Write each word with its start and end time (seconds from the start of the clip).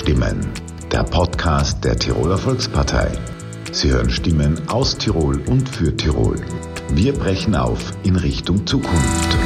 Aufbruchstimmen, 0.00 0.48
der 0.90 1.02
Podcast 1.02 1.84
der 1.84 1.94
Tiroler 1.94 2.38
Volkspartei. 2.38 3.12
Sie 3.70 3.90
hören 3.90 4.08
Stimmen 4.08 4.58
aus 4.70 4.96
Tirol 4.96 5.42
und 5.46 5.68
für 5.68 5.94
Tirol. 5.94 6.36
Wir 6.92 7.12
brechen 7.12 7.54
auf 7.54 7.92
in 8.02 8.16
Richtung 8.16 8.66
Zukunft. 8.66 9.36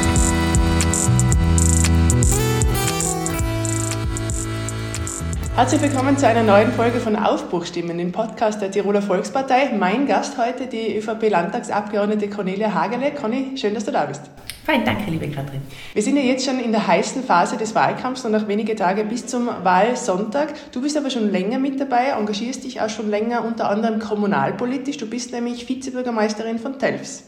Herzlich 5.55 5.81
willkommen 5.81 6.17
zu 6.17 6.25
einer 6.25 6.43
neuen 6.43 6.71
Folge 6.71 7.01
von 7.01 7.17
Aufbruchstimmen, 7.17 7.97
dem 7.97 8.13
Podcast 8.13 8.61
der 8.61 8.71
Tiroler 8.71 9.01
Volkspartei. 9.01 9.73
Mein 9.77 10.07
Gast 10.07 10.37
heute 10.37 10.67
die 10.67 10.97
ÖVP-Landtagsabgeordnete 10.97 12.29
Cornelia 12.29 12.73
Hagele. 12.73 13.11
Conny, 13.11 13.57
schön, 13.57 13.73
dass 13.73 13.83
du 13.83 13.91
da 13.91 14.05
bist. 14.05 14.21
Fein, 14.65 14.83
danke, 14.83 15.11
liebe 15.11 15.27
Katrin. 15.27 15.61
Wir 15.93 16.01
sind 16.01 16.17
ja 16.17 16.23
jetzt 16.23 16.43
schon 16.43 16.59
in 16.59 16.71
der 16.71 16.87
heißen 16.87 17.23
Phase 17.23 17.55
des 17.55 17.75
Wahlkampfs 17.75 18.25
und 18.25 18.31
noch 18.31 18.47
wenige 18.47 18.75
Tage 18.75 19.03
bis 19.03 19.27
zum 19.27 19.47
Wahlsonntag. 19.61 20.55
Du 20.71 20.81
bist 20.81 20.97
aber 20.97 21.11
schon 21.11 21.31
länger 21.31 21.59
mit 21.59 21.79
dabei, 21.79 22.15
engagierst 22.17 22.63
dich 22.63 22.81
auch 22.81 22.89
schon 22.89 23.11
länger 23.11 23.45
unter 23.45 23.69
anderem 23.69 23.99
kommunalpolitisch. 23.99 24.97
Du 24.97 25.05
bist 25.05 25.31
nämlich 25.33 25.69
Vizebürgermeisterin 25.69 26.57
von 26.57 26.79
Telfs. 26.79 27.27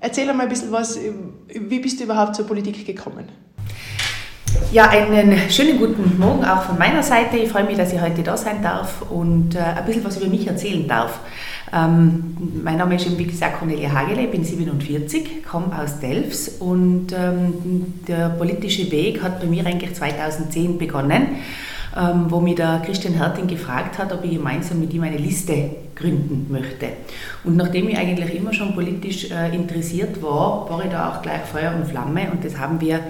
Erzähl 0.00 0.28
einmal 0.28 0.44
ein 0.44 0.50
bisschen 0.50 0.72
was, 0.72 0.98
wie 1.48 1.78
bist 1.78 2.00
du 2.00 2.04
überhaupt 2.04 2.36
zur 2.36 2.46
Politik 2.46 2.84
gekommen? 2.84 3.30
Ja, 4.70 4.90
einen 4.90 5.38
schönen 5.48 5.78
guten 5.78 6.18
Morgen 6.18 6.44
auch 6.44 6.64
von 6.64 6.76
meiner 6.76 7.02
Seite. 7.02 7.38
Ich 7.38 7.48
freue 7.48 7.64
mich, 7.64 7.78
dass 7.78 7.94
ich 7.94 8.00
heute 8.00 8.22
da 8.22 8.36
sein 8.36 8.62
darf 8.62 9.02
und 9.10 9.54
äh, 9.54 9.58
ein 9.60 9.84
bisschen 9.86 10.04
was 10.04 10.18
über 10.18 10.26
mich 10.26 10.46
erzählen 10.46 10.86
darf. 10.86 11.20
Ähm, 11.74 12.36
mein 12.62 12.78
Name 12.78 12.94
ist 12.94 13.06
eben, 13.06 13.18
wie 13.18 13.26
gesagt, 13.26 13.58
Cornelia 13.58 13.90
Hagele, 13.90 14.22
ich 14.22 14.30
bin 14.30 14.44
47, 14.44 15.44
komme 15.44 15.76
aus 15.76 15.98
Delfs 15.98 16.48
und 16.60 17.08
ähm, 17.12 17.94
der 18.06 18.28
politische 18.28 18.90
Weg 18.92 19.20
hat 19.22 19.40
bei 19.40 19.46
mir 19.46 19.66
eigentlich 19.66 19.92
2010 19.92 20.78
begonnen, 20.78 21.26
ähm, 21.96 22.26
wo 22.28 22.40
mir 22.40 22.54
der 22.54 22.80
Christian 22.86 23.14
Herting 23.14 23.48
gefragt 23.48 23.98
hat, 23.98 24.12
ob 24.12 24.24
ich 24.24 24.32
gemeinsam 24.32 24.78
mit 24.78 24.94
ihm 24.94 25.02
eine 25.02 25.16
Liste 25.16 25.70
gründen 25.96 26.46
möchte. 26.48 26.90
Und 27.42 27.56
nachdem 27.56 27.88
ich 27.88 27.98
eigentlich 27.98 28.36
immer 28.36 28.52
schon 28.52 28.72
politisch 28.74 29.30
äh, 29.32 29.52
interessiert 29.52 30.22
war, 30.22 30.70
war 30.70 30.84
ich 30.84 30.92
da 30.92 31.10
auch 31.10 31.22
gleich 31.22 31.42
Feuer 31.42 31.74
und 31.74 31.88
Flamme 31.88 32.30
und 32.30 32.44
das 32.44 32.56
haben 32.56 32.80
wir 32.80 33.00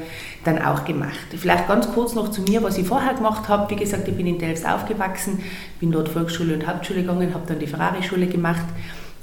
dann 0.45 0.62
auch 0.62 0.84
gemacht. 0.84 1.19
Vielleicht 1.37 1.69
ganz 1.69 1.92
kurz 1.92 2.14
noch 2.14 2.31
zu 2.31 2.42
mir, 2.42 2.62
was 2.62 2.78
ich 2.78 2.87
vorher 2.87 3.14
gemacht 3.14 3.48
habe. 3.48 3.70
Wie 3.70 3.77
gesagt, 3.77 4.06
ich 4.09 4.14
bin 4.14 4.27
in 4.27 4.39
Delfs 4.39 4.64
aufgewachsen, 4.64 5.41
bin 5.81 5.91
dort 5.91 6.09
Volksschule 6.09 6.55
und 6.55 6.67
Hauptschule 6.67 7.00
gegangen, 7.03 7.34
habe 7.34 7.45
dann 7.47 7.59
die 7.59 7.67
Ferrari-Schule 7.67 8.27
gemacht, 8.27 8.65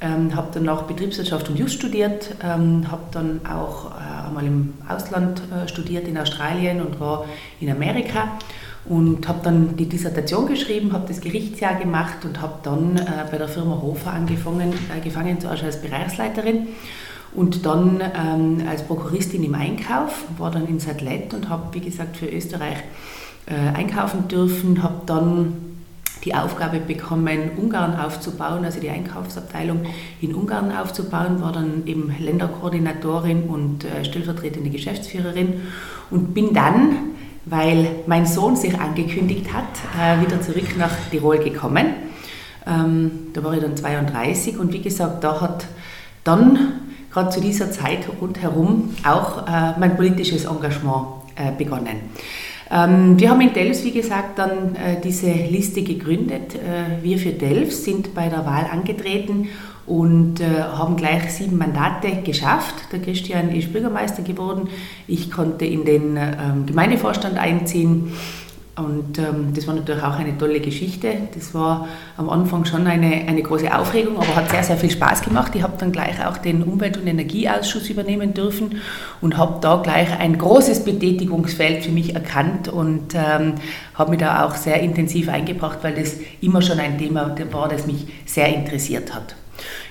ähm, 0.02 0.36
habe 0.36 0.48
dann 0.54 0.68
auch 0.70 0.84
Betriebswirtschaft 0.84 1.50
und 1.50 1.58
Just 1.58 1.76
studiert, 1.76 2.36
ähm, 2.44 2.92
habe 2.92 3.04
dann 3.12 3.42
auch 3.46 3.92
äh, 3.92 4.28
einmal 4.28 4.46
im 4.46 4.74
Ausland 4.88 5.42
äh, 5.52 5.68
studiert, 5.68 6.08
in 6.08 6.18
Australien 6.18 6.82
und 6.82 7.00
war 7.00 7.26
in 7.60 7.70
Amerika 7.70 8.38
und 8.86 9.28
habe 9.28 9.40
dann 9.44 9.76
die 9.78 9.88
Dissertation 9.88 10.48
geschrieben, 10.48 10.94
habe 10.94 11.08
das 11.08 11.22
Gerichtsjahr 11.22 11.76
gemacht 11.76 12.26
und 12.26 12.42
habe 12.42 12.56
dann 12.64 12.98
äh, 12.98 13.04
bei 13.30 13.38
der 13.38 13.48
Firma 13.48 13.80
Hofer 13.82 14.12
angefangen, 14.12 14.74
äh, 14.96 15.00
gefangen 15.02 15.40
zuerst 15.40 15.64
als 15.64 15.82
Bereichsleiterin 15.82 16.68
und 17.34 17.66
dann 17.66 18.02
ähm, 18.02 18.68
als 18.70 18.84
Prokuristin 18.84 19.44
im 19.44 19.56
Einkauf, 19.56 20.26
war 20.38 20.52
dann 20.52 20.68
in 20.68 20.80
Satellite 20.80 21.36
und 21.36 21.50
habe, 21.50 21.74
wie 21.74 21.80
gesagt, 21.80 22.18
für 22.18 22.28
Österreich 22.28 22.78
äh, 23.46 23.78
einkaufen 23.78 24.28
dürfen, 24.28 24.84
habe 24.84 25.02
dann 25.06 25.54
die 26.24 26.36
Aufgabe 26.36 26.80
bekommen, 26.80 27.52
Ungarn 27.58 27.96
aufzubauen, 28.00 28.64
also 28.64 28.80
die 28.80 28.90
Einkaufsabteilung 28.90 29.82
in 30.22 30.36
Ungarn 30.36 30.72
aufzubauen, 30.72 31.42
war 31.42 31.52
dann 31.52 31.84
eben 31.86 32.14
Länderkoordinatorin 32.20 33.44
und 33.44 33.86
äh, 33.86 34.06
stellvertretende 34.06 34.70
Geschäftsführerin 34.70 35.62
und 36.12 36.34
bin 36.34 36.54
dann, 36.54 36.98
weil 37.46 37.88
mein 38.06 38.26
Sohn 38.26 38.56
sich 38.56 38.80
angekündigt 38.80 39.48
hat, 39.52 39.64
äh, 40.00 40.24
wieder 40.24 40.42
zurück 40.42 40.78
nach 40.78 40.92
Tirol 41.10 41.40
gekommen. 41.40 41.88
Ähm, 42.68 43.12
da 43.34 43.44
war 43.44 43.54
ich 43.54 43.62
dann 43.62 43.76
32 43.76 44.60
und 44.60 44.74
wie 44.74 44.82
gesagt, 44.82 45.24
da 45.24 45.42
hat 45.42 45.66
dann 46.24 46.91
gerade 47.12 47.30
zu 47.30 47.42
dieser 47.42 47.72
Zeit 47.72 48.08
rundherum 48.20 48.96
auch 49.04 49.48
äh, 49.48 49.80
mein 49.80 49.96
politisches 49.96 50.46
Engagement 50.46 51.08
äh, 51.36 51.52
begonnen. 51.58 52.12
Ähm, 52.70 53.20
wir 53.20 53.30
haben 53.30 53.42
in 53.42 53.54
Delfs, 53.54 53.84
wie 53.84 53.92
gesagt, 53.92 54.40
dann 54.40 54.76
äh, 54.76 55.02
diese 55.04 55.32
Liste 55.32 55.84
gegründet. 55.84 56.56
Äh, 56.56 57.04
wir 57.04 57.18
für 57.18 57.32
Delfs 57.32 57.84
sind 57.84 58.14
bei 58.14 58.30
der 58.30 58.46
Wahl 58.46 58.66
angetreten 58.72 59.50
und 59.86 60.40
äh, 60.40 60.62
haben 60.62 60.96
gleich 60.96 61.34
sieben 61.34 61.58
Mandate 61.58 62.22
geschafft. 62.24 62.76
Der 62.94 63.02
Christian 63.02 63.54
ist 63.54 63.74
Bürgermeister 63.74 64.24
geworden. 64.24 64.70
Ich 65.06 65.32
konnte 65.32 65.66
in 65.66 65.84
den 65.84 66.16
ähm, 66.16 66.66
Gemeindevorstand 66.66 67.38
einziehen 67.38 68.14
und 68.84 69.18
ähm, 69.18 69.54
das 69.56 69.68
war 69.68 69.76
natürlich 69.76 70.04
auch 70.04 70.18
eine 70.18 70.38
tolle 70.38 70.60
Geschichte. 70.60 71.14
Das 71.34 71.54
war 71.54 71.88
am 72.18 72.30
Anfang 72.30 72.66
schon 72.66 72.88
eine, 72.88 73.28
eine 73.28 73.42
große 73.42 73.74
Aufregung, 73.74 74.18
aber 74.18 74.36
hat 74.36 74.50
sehr, 74.50 74.64
sehr 74.64 74.78
viel 74.78 74.92
Spaß 74.92 75.22
gemacht. 75.22 75.54
Ich 75.56 75.64
habe 75.64 75.74
dann 75.78 75.92
gleich 75.92 76.26
auch 76.26 76.38
den 76.38 76.64
Umwelt- 76.64 76.98
und 76.98 77.08
Energieausschuss 77.08 77.90
übernehmen 77.90 78.34
dürfen 78.34 78.82
und 79.22 79.38
habe 79.38 79.60
da 79.62 79.82
gleich 79.82 80.18
ein 80.20 80.38
großes 80.38 80.84
Betätigungsfeld 80.84 81.86
für 81.86 81.92
mich 81.92 82.16
erkannt 82.16 82.68
und 82.68 83.16
ähm, 83.16 83.56
habe 83.94 84.12
mich 84.12 84.20
da 84.20 84.46
auch 84.46 84.56
sehr 84.56 84.82
intensiv 84.82 85.30
eingebracht, 85.30 85.80
weil 85.82 85.96
das 85.96 86.16
immer 86.42 86.62
schon 86.62 86.80
ein 86.80 86.98
Thema 86.98 87.36
war, 87.52 87.70
das 87.70 87.88
mich 87.88 88.08
sehr 88.26 88.54
interessiert 88.54 89.14
hat. 89.14 89.36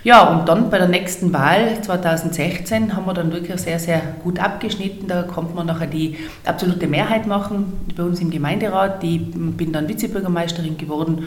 Ja, 0.02 0.28
und 0.28 0.48
dann 0.48 0.70
bei 0.70 0.78
der 0.78 0.88
nächsten 0.88 1.32
Wahl 1.32 1.80
2016 1.82 2.96
haben 2.96 3.06
wir 3.06 3.14
dann 3.14 3.32
wirklich 3.32 3.60
sehr, 3.60 3.78
sehr 3.78 4.00
gut 4.22 4.38
abgeschnitten. 4.38 5.08
Da 5.08 5.22
konnte 5.22 5.54
man 5.54 5.66
nachher 5.66 5.86
die 5.86 6.16
absolute 6.44 6.86
Mehrheit 6.86 7.26
machen 7.26 7.80
bei 7.96 8.02
uns 8.02 8.20
im 8.20 8.30
Gemeinderat. 8.30 9.04
Ich 9.04 9.20
bin 9.32 9.72
dann 9.72 9.88
Vizebürgermeisterin 9.88 10.78
geworden 10.78 11.26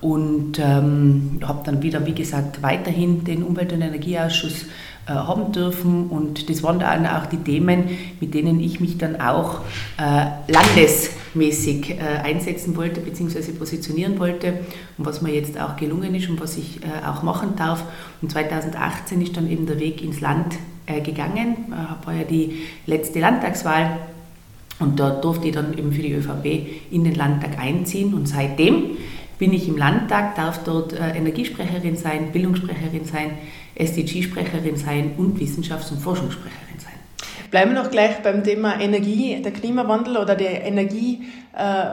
und 0.00 0.58
ähm, 0.58 1.40
habe 1.42 1.60
dann 1.64 1.82
wieder, 1.82 2.04
wie 2.06 2.14
gesagt, 2.14 2.62
weiterhin 2.62 3.24
den 3.24 3.42
Umwelt- 3.42 3.72
und 3.72 3.82
Energieausschuss 3.82 4.66
äh, 5.06 5.12
haben 5.12 5.52
dürfen. 5.52 6.08
Und 6.08 6.48
das 6.48 6.62
waren 6.62 6.78
dann 6.78 7.06
auch 7.06 7.26
die 7.26 7.36
Themen, 7.36 7.84
mit 8.20 8.32
denen 8.32 8.60
ich 8.60 8.80
mich 8.80 8.96
dann 8.96 9.20
auch 9.20 9.60
äh, 9.98 10.26
landesmäßig 10.50 11.90
äh, 11.90 12.00
einsetzen 12.22 12.76
wollte 12.76 13.00
bzw. 13.00 13.52
positionieren 13.52 14.18
wollte 14.18 14.60
und 14.96 15.04
was 15.04 15.20
mir 15.20 15.34
jetzt 15.34 15.60
auch 15.60 15.76
gelungen 15.76 16.14
ist 16.14 16.28
und 16.30 16.40
was 16.40 16.56
ich 16.56 16.80
äh, 16.82 17.06
auch 17.06 17.22
machen 17.22 17.54
darf. 17.56 17.84
Und 18.22 18.32
2018 18.32 19.20
ist 19.20 19.36
dann 19.36 19.50
eben 19.50 19.66
der 19.66 19.78
Weg 19.78 20.02
ins 20.02 20.20
Land 20.20 20.56
äh, 20.86 21.00
gegangen, 21.00 21.72
äh, 21.72 22.06
war 22.06 22.14
ja 22.14 22.24
die 22.24 22.62
letzte 22.86 23.20
Landtagswahl. 23.20 23.98
Und 24.80 24.98
da 24.98 25.10
durfte 25.10 25.48
ich 25.48 25.54
dann 25.54 25.76
eben 25.78 25.92
für 25.92 26.02
die 26.02 26.12
ÖVP 26.12 26.90
in 26.90 27.04
den 27.04 27.14
Landtag 27.14 27.58
einziehen 27.58 28.12
und 28.14 28.26
seitdem 28.26 28.96
bin 29.38 29.52
ich 29.52 29.68
im 29.68 29.76
Landtag, 29.76 30.36
darf 30.36 30.62
dort 30.64 30.92
Energiesprecherin 30.92 31.96
sein, 31.96 32.32
Bildungssprecherin 32.32 33.04
sein, 33.04 33.38
SDG-Sprecherin 33.74 34.76
sein 34.76 35.12
und 35.16 35.38
Wissenschafts- 35.38 35.90
und 35.90 36.00
Forschungssprecherin 36.00 36.78
sein. 36.78 36.92
Bleiben 37.50 37.74
wir 37.74 37.82
noch 37.82 37.90
gleich 37.90 38.22
beim 38.22 38.42
Thema 38.44 38.80
Energie, 38.80 39.40
der 39.42 39.52
Klimawandel 39.52 40.16
oder 40.16 40.34
der 40.34 40.64
Energie. 40.64 41.22
Äh, 41.56 41.86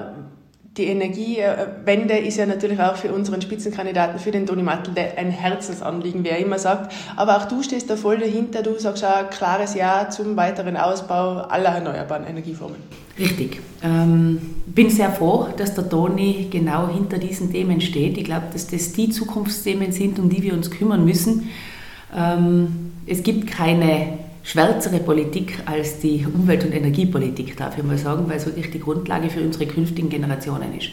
die 0.78 0.86
Energiewende 0.86 2.18
ist 2.18 2.38
ja 2.38 2.46
natürlich 2.46 2.80
auch 2.80 2.96
für 2.96 3.12
unseren 3.12 3.42
Spitzenkandidaten, 3.42 4.20
für 4.20 4.32
den 4.32 4.46
Toni 4.46 4.64
Mattel, 4.64 4.94
ein 5.18 5.30
Herzensanliegen, 5.30 6.24
wie 6.24 6.30
er 6.30 6.38
immer 6.38 6.60
sagt. 6.60 6.94
Aber 7.18 7.38
auch 7.38 7.46
du 7.46 7.62
stehst 7.62 7.90
da 7.90 7.98
voll 7.98 8.20
dahinter. 8.20 8.64
Du 8.64 8.80
sagst 8.80 9.04
auch 9.04 9.30
klares 9.30 9.76
Ja 9.76 10.10
zum 10.10 10.38
weiteren 10.38 10.78
Ausbau 10.78 11.40
aller 11.40 11.72
erneuerbaren 11.72 12.26
Energieformen. 12.26 12.78
Richtig. 13.20 13.60
Ähm, 13.84 14.40
bin 14.66 14.90
sehr 14.90 15.12
froh, 15.12 15.50
dass 15.58 15.76
der 15.76 15.90
Toni 15.90 16.48
genau 16.50 16.88
hinter 16.88 17.18
diesen 17.18 17.52
Themen 17.52 17.82
steht. 17.82 18.18
Ich 18.18 18.24
glaube, 18.24 18.46
dass 18.54 18.68
das 18.68 18.94
die 18.94 19.10
Zukunftsthemen 19.10 19.92
sind, 19.92 20.20
um 20.20 20.30
die 20.30 20.42
wir 20.42 20.54
uns 20.54 20.72
kümmern 20.72 21.04
müssen. 21.04 21.50
Ähm, 22.16 22.94
es 23.06 23.24
gibt 23.24 23.52
keine 23.52 24.20
schwärzere 24.44 25.00
Politik 25.00 25.60
als 25.66 26.00
die 26.00 26.26
Umwelt- 26.26 26.66
und 26.66 26.74
Energiepolitik, 26.74 27.58
darf 27.58 27.78
ich 27.78 27.84
mal 27.84 27.98
sagen, 27.98 28.26
weil 28.28 28.38
es 28.38 28.46
wirklich 28.46 28.72
die 28.72 28.80
Grundlage 28.80 29.30
für 29.30 29.42
unsere 29.42 29.66
künftigen 29.66 30.10
Generationen 30.10 30.78
ist. 30.78 30.90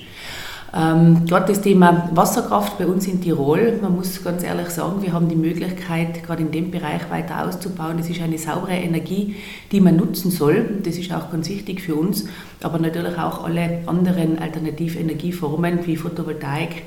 Ähm, 0.74 1.24
gerade 1.24 1.46
das 1.46 1.62
Thema 1.62 2.10
Wasserkraft 2.12 2.76
bei 2.76 2.86
uns 2.86 3.06
in 3.06 3.22
Tirol, 3.22 3.78
man 3.80 3.96
muss 3.96 4.22
ganz 4.22 4.42
ehrlich 4.42 4.68
sagen, 4.68 5.00
wir 5.00 5.14
haben 5.14 5.28
die 5.28 5.36
Möglichkeit, 5.36 6.22
gerade 6.24 6.42
in 6.42 6.50
dem 6.50 6.70
Bereich 6.70 7.08
weiter 7.10 7.46
auszubauen. 7.46 7.98
Es 7.98 8.10
ist 8.10 8.20
eine 8.20 8.36
saubere 8.36 8.74
Energie, 8.74 9.36
die 9.72 9.80
man 9.80 9.96
nutzen 9.96 10.30
soll. 10.30 10.80
Das 10.82 10.98
ist 10.98 11.10
auch 11.12 11.30
ganz 11.30 11.48
wichtig 11.48 11.80
für 11.80 11.94
uns, 11.94 12.26
aber 12.62 12.78
natürlich 12.78 13.16
auch 13.16 13.44
alle 13.44 13.78
anderen 13.86 14.38
Alternativenergieformen 14.38 15.86
wie 15.86 15.96
Photovoltaik 15.96 16.82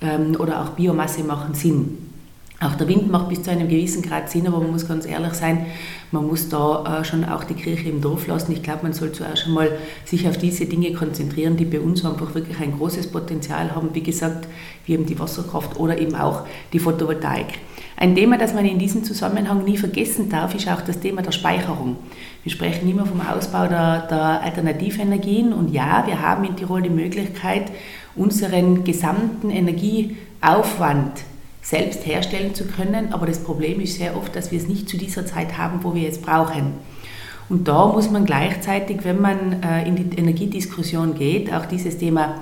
ähm, 0.00 0.36
oder 0.38 0.62
auch 0.62 0.70
Biomasse 0.70 1.22
machen 1.22 1.54
Sinn. 1.54 2.09
Auch 2.62 2.74
der 2.74 2.88
Wind 2.88 3.10
macht 3.10 3.30
bis 3.30 3.42
zu 3.42 3.50
einem 3.50 3.68
gewissen 3.68 4.02
Grad 4.02 4.28
Sinn, 4.28 4.46
aber 4.46 4.58
man 4.58 4.72
muss 4.72 4.86
ganz 4.86 5.06
ehrlich 5.06 5.32
sein, 5.32 5.64
man 6.12 6.26
muss 6.26 6.50
da 6.50 7.00
äh, 7.00 7.04
schon 7.04 7.24
auch 7.24 7.44
die 7.44 7.54
Kirche 7.54 7.88
im 7.88 8.02
Dorf 8.02 8.26
lassen. 8.26 8.52
Ich 8.52 8.62
glaube, 8.62 8.80
man 8.82 8.92
soll 8.92 9.12
zuerst 9.12 9.46
einmal 9.46 9.78
sich 10.04 10.28
auf 10.28 10.36
diese 10.36 10.66
Dinge 10.66 10.92
konzentrieren, 10.92 11.56
die 11.56 11.64
bei 11.64 11.80
uns 11.80 12.04
einfach 12.04 12.34
wirklich 12.34 12.60
ein 12.60 12.76
großes 12.76 13.06
Potenzial 13.06 13.74
haben. 13.74 13.88
Wie 13.94 14.02
gesagt, 14.02 14.46
wie 14.84 14.92
eben 14.92 15.06
die 15.06 15.18
Wasserkraft 15.18 15.80
oder 15.80 15.96
eben 15.96 16.14
auch 16.14 16.42
die 16.74 16.78
Photovoltaik. 16.78 17.46
Ein 17.96 18.14
Thema, 18.14 18.36
das 18.36 18.52
man 18.52 18.66
in 18.66 18.78
diesem 18.78 19.04
Zusammenhang 19.04 19.64
nie 19.64 19.78
vergessen 19.78 20.28
darf, 20.28 20.54
ist 20.54 20.68
auch 20.68 20.82
das 20.82 21.00
Thema 21.00 21.22
der 21.22 21.32
Speicherung. 21.32 21.96
Wir 22.42 22.52
sprechen 22.52 22.90
immer 22.90 23.06
vom 23.06 23.22
Ausbau 23.22 23.68
der, 23.68 24.06
der 24.06 24.42
Alternativenergien 24.42 25.54
und 25.54 25.72
ja, 25.72 26.06
wir 26.06 26.20
haben 26.20 26.44
in 26.44 26.56
Tirol 26.56 26.82
die 26.82 26.90
Möglichkeit, 26.90 27.72
unseren 28.16 28.84
gesamten 28.84 29.48
Energieaufwand 29.48 31.24
selbst 31.62 32.06
herstellen 32.06 32.54
zu 32.54 32.64
können. 32.64 33.12
Aber 33.12 33.26
das 33.26 33.42
Problem 33.42 33.80
ist 33.80 33.96
sehr 33.96 34.16
oft, 34.16 34.34
dass 34.34 34.50
wir 34.50 34.58
es 34.58 34.68
nicht 34.68 34.88
zu 34.88 34.96
dieser 34.96 35.26
Zeit 35.26 35.58
haben, 35.58 35.82
wo 35.82 35.94
wir 35.94 36.08
es 36.08 36.18
brauchen. 36.18 36.74
Und 37.48 37.66
da 37.66 37.86
muss 37.88 38.10
man 38.10 38.24
gleichzeitig, 38.24 38.98
wenn 39.02 39.20
man 39.20 39.62
äh, 39.62 39.86
in 39.86 39.96
die 39.96 40.18
Energiediskussion 40.18 41.14
geht, 41.14 41.52
auch 41.52 41.66
dieses 41.66 41.98
Thema 41.98 42.36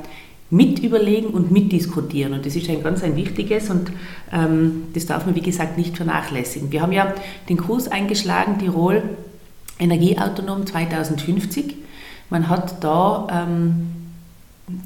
mit 0.51 0.79
überlegen 0.81 1.29
und 1.29 1.51
mitdiskutieren. 1.51 2.33
Und 2.33 2.47
das 2.47 2.57
ist 2.57 2.69
ein 2.71 2.83
ganz 2.83 3.03
ein 3.03 3.17
wichtiges 3.17 3.71
und 3.71 3.91
ähm, 4.33 4.85
das 4.95 5.07
darf 5.07 5.27
man, 5.27 5.35
wie 5.35 5.43
gesagt, 5.43 5.77
nicht 5.77 5.97
vernachlässigen. 5.97 6.73
Wir 6.73 6.83
haben 6.83 6.93
ja 6.93 7.15
den 7.49 7.59
Kurs 7.59 7.89
eingeschlagen, 7.89 8.59
Tirol 8.59 9.03
Energieautonom 9.79 10.67
2050. 10.67 11.77
Man 12.31 12.49
hat 12.49 12.83
da 12.83 13.29
ähm, 13.31 13.89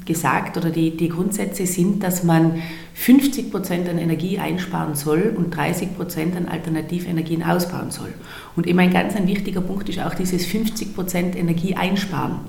gesagt 0.05 0.57
oder 0.57 0.69
die, 0.69 0.95
die 0.95 1.09
Grundsätze 1.09 1.65
sind, 1.65 2.03
dass 2.03 2.23
man 2.23 2.61
50 2.95 3.51
Prozent 3.51 3.89
an 3.89 3.97
Energie 3.97 4.37
einsparen 4.37 4.95
soll 4.95 5.33
und 5.35 5.55
30 5.55 5.97
Prozent 5.97 6.35
an 6.35 6.47
Alternativenergien 6.47 7.41
ausbauen 7.43 7.89
soll. 7.89 8.13
Und 8.55 8.67
eben 8.67 8.77
ein 8.79 8.93
ganz 8.93 9.15
ein 9.15 9.27
wichtiger 9.27 9.61
Punkt 9.61 9.89
ist 9.89 9.99
auch 9.99 10.13
dieses 10.13 10.45
50 10.45 10.95
Prozent 10.95 11.35
Energie 11.35 11.75
einsparen. 11.75 12.41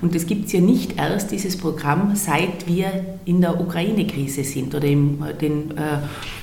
Und 0.00 0.14
das 0.14 0.26
gibt 0.26 0.46
es 0.46 0.52
ja 0.52 0.60
nicht 0.60 0.98
erst, 0.98 1.30
dieses 1.30 1.56
Programm, 1.56 2.16
seit 2.16 2.66
wir 2.66 3.16
in 3.24 3.40
der 3.40 3.60
Ukraine-Krise 3.60 4.42
sind 4.42 4.74
oder 4.74 4.86
im 4.86 5.22
äh, 5.22 5.34
den 5.34 5.70
äh, 5.78 5.98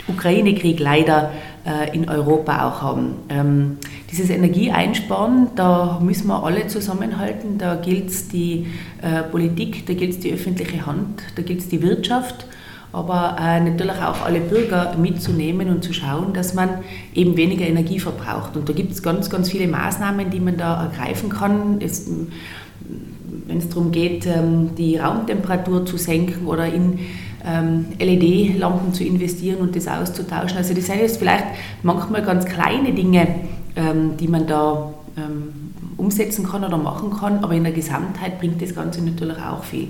Ukraine-Krieg 0.07 0.79
leider 0.79 1.31
äh, 1.65 1.95
in 1.95 2.07
Europa 2.07 2.65
auch 2.65 2.81
haben. 2.81 3.15
Ähm, 3.27 3.77
dieses 4.09 4.29
Energieeinsparen, 4.29 5.49
da 5.55 5.99
müssen 6.01 6.27
wir 6.27 6.43
alle 6.43 6.67
zusammenhalten. 6.67 7.57
Da 7.57 7.75
gilt 7.75 8.07
es 8.07 8.29
die 8.29 8.67
äh, 9.01 9.23
Politik, 9.23 9.85
da 9.85 9.93
gilt 9.93 10.11
es 10.11 10.19
die 10.19 10.31
öffentliche 10.31 10.85
Hand, 10.85 11.21
da 11.35 11.41
gilt 11.41 11.59
es 11.59 11.67
die 11.67 11.81
Wirtschaft 11.81 12.45
aber 12.91 13.37
äh, 13.39 13.59
natürlich 13.59 14.01
auch 14.01 14.25
alle 14.25 14.39
Bürger 14.39 14.95
mitzunehmen 14.97 15.69
und 15.69 15.83
zu 15.83 15.93
schauen, 15.93 16.33
dass 16.33 16.53
man 16.53 16.69
eben 17.13 17.37
weniger 17.37 17.67
Energie 17.67 17.99
verbraucht. 17.99 18.57
Und 18.57 18.67
da 18.67 18.73
gibt 18.73 18.91
es 18.91 19.03
ganz, 19.03 19.29
ganz 19.29 19.49
viele 19.49 19.67
Maßnahmen, 19.67 20.29
die 20.29 20.39
man 20.39 20.57
da 20.57 20.83
ergreifen 20.83 21.29
kann. 21.29 21.79
wenn 21.79 23.57
es 23.57 23.69
darum 23.69 23.91
geht, 23.91 24.25
ähm, 24.25 24.71
die 24.75 24.97
Raumtemperatur 24.97 25.85
zu 25.85 25.97
senken 25.97 26.47
oder 26.47 26.65
in 26.65 26.99
ähm, 27.45 27.85
LED-Lampen 27.99 28.93
zu 28.93 29.03
investieren 29.03 29.59
und 29.59 29.75
das 29.75 29.87
auszutauschen. 29.87 30.57
Also 30.57 30.73
das 30.73 30.85
sind 30.87 30.99
jetzt 30.99 31.17
vielleicht 31.17 31.45
manchmal 31.83 32.23
ganz 32.23 32.45
kleine 32.45 32.93
Dinge, 32.93 33.27
ähm, 33.75 34.17
die 34.17 34.27
man 34.27 34.47
da 34.47 34.93
umsetzen 35.99 36.47
kann 36.47 36.63
oder 36.63 36.77
machen 36.77 37.11
kann, 37.11 37.43
aber 37.43 37.53
in 37.53 37.63
der 37.63 37.73
Gesamtheit 37.73 38.39
bringt 38.39 38.61
das 38.61 38.73
Ganze 38.73 39.03
natürlich 39.03 39.37
auch 39.37 39.63
viel. 39.63 39.89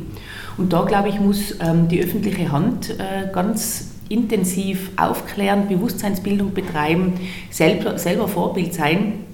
Und 0.57 0.73
da, 0.73 0.83
glaube 0.83 1.09
ich, 1.09 1.19
muss 1.19 1.55
ähm, 1.61 1.87
die 1.87 2.01
öffentliche 2.01 2.51
Hand 2.51 2.89
äh, 2.99 3.31
ganz 3.31 3.91
intensiv 4.09 4.91
aufklären, 4.97 5.67
Bewusstseinsbildung 5.67 6.53
betreiben, 6.53 7.13
selber, 7.51 7.97
selber 7.97 8.27
Vorbild 8.27 8.73
sein, 8.73 9.25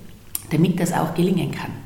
damit 0.51 0.79
das 0.79 0.93
auch 0.93 1.15
gelingen 1.15 1.51
kann. 1.51 1.84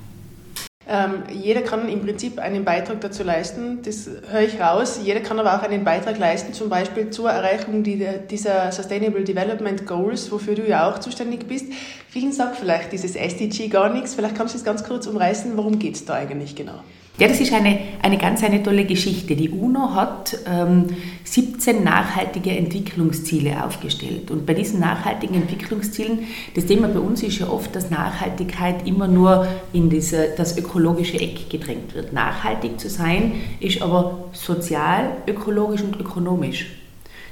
Ähm, 0.92 1.24
jeder 1.32 1.62
kann 1.62 1.88
im 1.88 2.02
Prinzip 2.02 2.40
einen 2.40 2.66
Beitrag 2.66 3.00
dazu 3.02 3.22
leisten, 3.22 3.84
das 3.84 4.10
höre 4.32 4.42
ich 4.42 4.60
raus. 4.60 5.00
Jeder 5.04 5.20
kann 5.20 5.40
aber 5.40 5.56
auch 5.56 5.62
einen 5.62 5.84
Beitrag 5.84 6.18
leisten, 6.18 6.52
zum 6.52 6.68
Beispiel 6.68 7.12
zur 7.12 7.30
Erreichung 7.30 7.84
dieser 7.84 8.72
Sustainable 8.72 9.24
Development 9.24 9.86
Goals, 9.86 10.32
wofür 10.32 10.56
du 10.56 10.68
ja 10.68 10.90
auch 10.90 10.98
zuständig 10.98 11.48
bist. 11.48 11.68
Vielen 12.10 12.32
sagt 12.32 12.56
vielleicht 12.56 12.92
dieses 12.92 13.16
SDG 13.16 13.68
gar 13.68 13.94
nichts. 13.94 14.16
Vielleicht 14.16 14.34
kannst 14.36 14.56
du 14.56 14.58
es 14.58 14.64
ganz 14.64 14.84
kurz 14.84 15.06
umreißen. 15.06 15.56
Worum 15.58 15.78
geht 15.78 15.94
es 15.94 16.06
da 16.06 16.16
eigentlich 16.16 16.56
genau? 16.56 16.82
Ja, 17.20 17.28
das 17.28 17.42
ist 17.42 17.52
eine, 17.52 17.78
eine 18.02 18.18
ganz 18.18 18.44
eine 18.46 18.64
tolle 18.64 18.86
Geschichte. 18.86 19.36
Die 19.36 19.50
UNO 19.50 19.94
hat 19.94 20.38
ähm, 20.48 20.86
17 21.26 21.84
nachhaltige 21.84 22.52
Entwicklungsziele 22.52 23.62
aufgestellt. 23.66 24.32
Und 24.32 24.46
bei 24.46 24.54
diesen 24.54 24.80
nachhaltigen 24.80 25.36
Entwicklungszielen, 25.36 26.20
das 26.56 26.66
Thema 26.66 26.88
bei 26.88 27.00
uns 27.00 27.22
ist 27.22 27.40
ja 27.40 27.50
oft, 27.50 27.76
dass 27.76 27.90
Nachhaltigkeit 27.90 28.88
immer 28.88 29.10
nur 29.10 29.46
in 29.74 29.90
diese, 29.90 30.30
das 30.38 30.58
ökologische 30.58 31.20
Eck 31.20 31.50
gedrängt 31.50 31.94
wird. 31.94 32.14
Nachhaltig 32.14 32.80
zu 32.80 32.90
sein 32.90 33.34
ist 33.60 33.82
aber 33.82 34.30
sozial, 34.32 35.18
ökologisch 35.28 35.82
und 35.82 36.00
ökonomisch. 36.00 36.68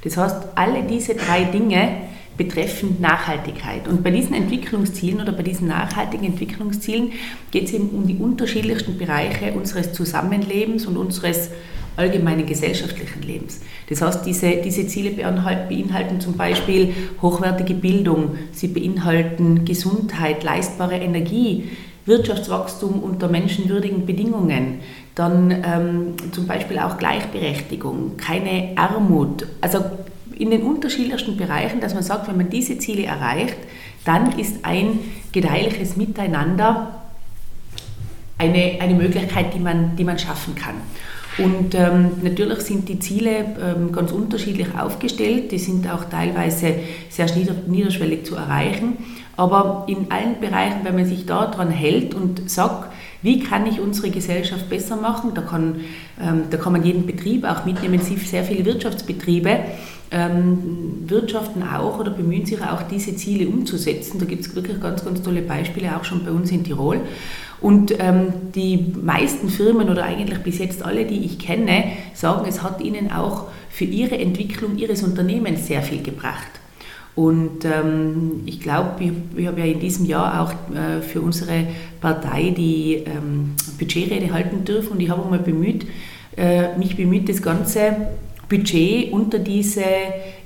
Das 0.04 0.18
heißt, 0.18 0.36
alle 0.56 0.84
diese 0.84 1.16
drei 1.16 1.46
Dinge 1.46 2.02
betreffend 2.38 3.02
Nachhaltigkeit. 3.02 3.88
Und 3.88 4.04
bei 4.04 4.12
diesen 4.12 4.36
Entwicklungszielen 4.36 5.22
oder 5.22 5.32
bei 5.32 5.44
diesen 5.44 5.68
nachhaltigen 5.68 6.26
Entwicklungszielen 6.26 7.12
geht 7.52 7.66
es 7.66 7.74
eben 7.74 7.90
um 7.90 8.08
die 8.08 8.16
unterschiedlichsten 8.16 8.98
Bereiche 8.98 9.54
unseres 9.54 9.94
Zusammenlebens 9.94 10.86
und 10.86 10.98
unseres 10.98 11.50
allgemeinen 11.98 12.46
gesellschaftlichen 12.46 13.24
Lebens. 13.24 13.62
Das 13.90 14.02
heißt, 14.02 14.26
diese, 14.26 14.58
diese 14.58 14.88
Ziele 14.88 15.12
beinhalten 15.12 16.22
zum 16.22 16.38
Beispiel 16.38 16.94
hochwertige 17.22 17.74
Bildung, 17.74 18.36
sie 18.52 18.68
beinhalten 18.68 19.66
Gesundheit, 19.66 20.44
leistbare 20.44 20.96
Energie, 20.96 21.72
Wirtschaftswachstum 22.06 23.02
unter 23.04 23.28
menschenwürdigen 23.28 24.06
Bedingungen, 24.06 24.80
dann 25.16 25.52
ähm, 25.52 26.32
zum 26.32 26.48
Beispiel 26.48 26.80
auch 26.80 26.98
Gleichberechtigung, 26.98 28.16
keine 28.16 28.74
Armut. 28.76 29.46
Also 29.60 29.80
in 30.40 30.52
den 30.52 30.64
unterschiedlichsten 30.64 31.38
Bereichen, 31.38 31.80
dass 31.80 31.94
man 31.94 32.04
sagt, 32.04 32.28
wenn 32.28 32.38
man 32.38 32.50
diese 32.50 32.78
Ziele 32.78 33.06
erreicht, 33.06 33.58
dann 34.06 34.38
ist 34.40 34.64
ein 34.64 35.00
gedeihliches 35.32 35.98
Miteinander 35.98 37.02
eine, 38.38 38.78
eine 38.80 38.94
Möglichkeit, 38.94 39.54
die 39.54 39.60
man, 39.60 39.96
die 39.96 40.04
man 40.04 40.20
schaffen 40.20 40.56
kann. 40.56 40.76
Und 41.38 41.76
ähm, 41.76 42.12
natürlich 42.24 42.60
sind 42.62 42.90
die 42.90 43.00
Ziele 43.00 43.46
ähm, 43.62 43.92
ganz 43.92 44.12
unterschiedlich 44.12 44.68
aufgestellt, 44.78 45.52
die 45.52 45.60
sind 45.60 45.88
auch 45.88 46.06
teilweise 46.06 46.76
sehr 47.10 47.28
niederschwellig 47.68 48.26
zu 48.26 48.36
erreichen. 48.36 48.98
Aber 49.36 49.86
in 49.88 50.12
allen 50.12 50.40
Bereichen, 50.40 50.80
wenn 50.84 50.96
man 50.96 51.06
sich 51.06 51.28
daran 51.28 51.70
hält 51.70 52.16
und 52.16 52.50
sagt, 52.50 52.92
wie 53.22 53.40
kann 53.40 53.68
ich 53.68 53.80
unsere 53.80 54.10
Gesellschaft 54.10 54.68
besser 54.68 54.96
machen, 54.96 55.32
da 55.36 55.42
kann, 55.42 55.82
ähm, 56.20 56.44
da 56.50 56.58
kann 56.58 56.74
man 56.74 56.84
jeden 56.84 57.06
Betrieb 57.06 57.46
auch 57.46 57.66
mitnehmen, 57.66 58.00
sehr 58.00 58.44
viele 58.44 58.66
Wirtschaftsbetriebe 58.66 59.60
ähm, 60.12 61.04
wirtschaften 61.08 61.64
auch 61.64 62.00
oder 62.00 62.12
bemühen 62.12 62.46
sich 62.46 62.62
auch, 62.62 62.84
diese 62.84 63.16
Ziele 63.16 63.48
umzusetzen. 63.48 64.20
Da 64.20 64.26
gibt 64.26 64.46
es 64.46 64.56
wirklich 64.56 64.80
ganz, 64.80 65.04
ganz 65.04 65.22
tolle 65.22 65.42
Beispiele, 65.42 65.96
auch 65.96 66.04
schon 66.04 66.24
bei 66.24 66.32
uns 66.32 66.52
in 66.52 66.64
Tirol. 66.64 67.02
Und 67.60 67.94
ähm, 68.00 68.34
die 68.54 68.94
meisten 69.02 69.50
Firmen 69.50 69.90
oder 69.90 70.04
eigentlich 70.04 70.40
bis 70.40 70.60
jetzt 70.60 70.84
alle, 70.84 71.06
die 71.06 71.26
ich 71.26 71.40
kenne, 71.40 71.86
sagen, 72.14 72.46
es 72.48 72.62
hat 72.62 72.82
ihnen 72.82 73.12
auch 73.12 73.46
für 73.70 73.86
ihre 73.86 74.18
Entwicklung 74.18 74.78
ihres 74.78 75.04
Unternehmens 75.04 75.68
sehr 75.68 75.82
viel 75.82 76.04
gebracht. 76.04 76.48
Und 77.16 77.66
ähm, 77.66 78.44
ich 78.46 78.60
glaube, 78.60 79.04
ich, 79.04 79.12
ich 79.36 79.48
habe 79.48 79.60
ja 79.60 79.66
in 79.66 79.80
diesem 79.80 80.06
Jahr 80.06 80.40
auch 80.40 80.52
äh, 80.76 81.02
für 81.02 81.20
unsere 81.20 81.66
Partei 82.00 82.54
die 82.56 83.04
ähm, 83.08 83.56
Budgetrede 83.80 84.32
halten 84.32 84.64
dürfen 84.66 84.92
und 84.94 85.00
ich 85.00 85.10
habe 85.10 85.28
mal 85.28 85.40
bemüht, 85.40 85.88
äh, 86.38 86.78
mich 86.78 86.96
bemüht, 86.96 87.28
das 87.28 87.42
Ganze 87.42 88.10
Budget 88.50 89.12
unter 89.12 89.40
diese 89.40 89.84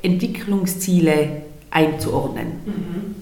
Entwicklungsziele 0.01 1.43
einzuordnen. 1.69 2.47
Mhm. 2.65 3.21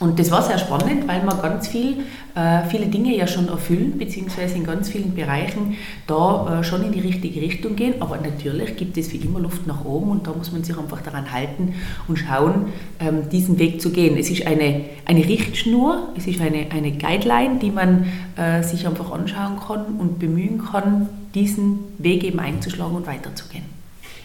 Und 0.00 0.20
das 0.20 0.30
war 0.30 0.42
sehr 0.42 0.58
spannend, 0.58 1.08
weil 1.08 1.24
wir 1.24 1.34
ganz 1.42 1.66
viel, 1.66 1.96
äh, 2.36 2.62
viele 2.70 2.86
Dinge 2.86 3.16
ja 3.16 3.26
schon 3.26 3.48
erfüllen, 3.48 3.98
beziehungsweise 3.98 4.54
in 4.54 4.64
ganz 4.64 4.88
vielen 4.88 5.12
Bereichen 5.12 5.76
da 6.06 6.60
äh, 6.60 6.64
schon 6.64 6.84
in 6.84 6.92
die 6.92 7.00
richtige 7.00 7.40
Richtung 7.40 7.74
gehen. 7.74 7.94
Aber 7.98 8.16
natürlich 8.16 8.76
gibt 8.76 8.96
es 8.96 9.12
wie 9.12 9.16
immer 9.16 9.40
Luft 9.40 9.66
nach 9.66 9.84
oben 9.84 10.12
und 10.12 10.26
da 10.28 10.32
muss 10.32 10.52
man 10.52 10.62
sich 10.62 10.78
einfach 10.78 11.00
daran 11.00 11.32
halten 11.32 11.74
und 12.06 12.16
schauen, 12.16 12.66
ähm, 13.00 13.28
diesen 13.30 13.58
Weg 13.58 13.80
zu 13.80 13.90
gehen. 13.90 14.16
Es 14.16 14.30
ist 14.30 14.46
eine, 14.46 14.82
eine 15.04 15.24
Richtschnur, 15.24 16.10
es 16.16 16.28
ist 16.28 16.40
eine, 16.40 16.66
eine 16.70 16.92
Guideline, 16.92 17.58
die 17.58 17.72
man 17.72 18.06
äh, 18.36 18.62
sich 18.62 18.86
einfach 18.86 19.10
anschauen 19.10 19.58
kann 19.58 19.96
und 19.98 20.20
bemühen 20.20 20.62
kann, 20.64 21.08
diesen 21.34 21.80
Weg 21.98 22.22
eben 22.22 22.38
einzuschlagen 22.38 22.94
und 22.94 23.06
weiterzugehen. 23.08 23.77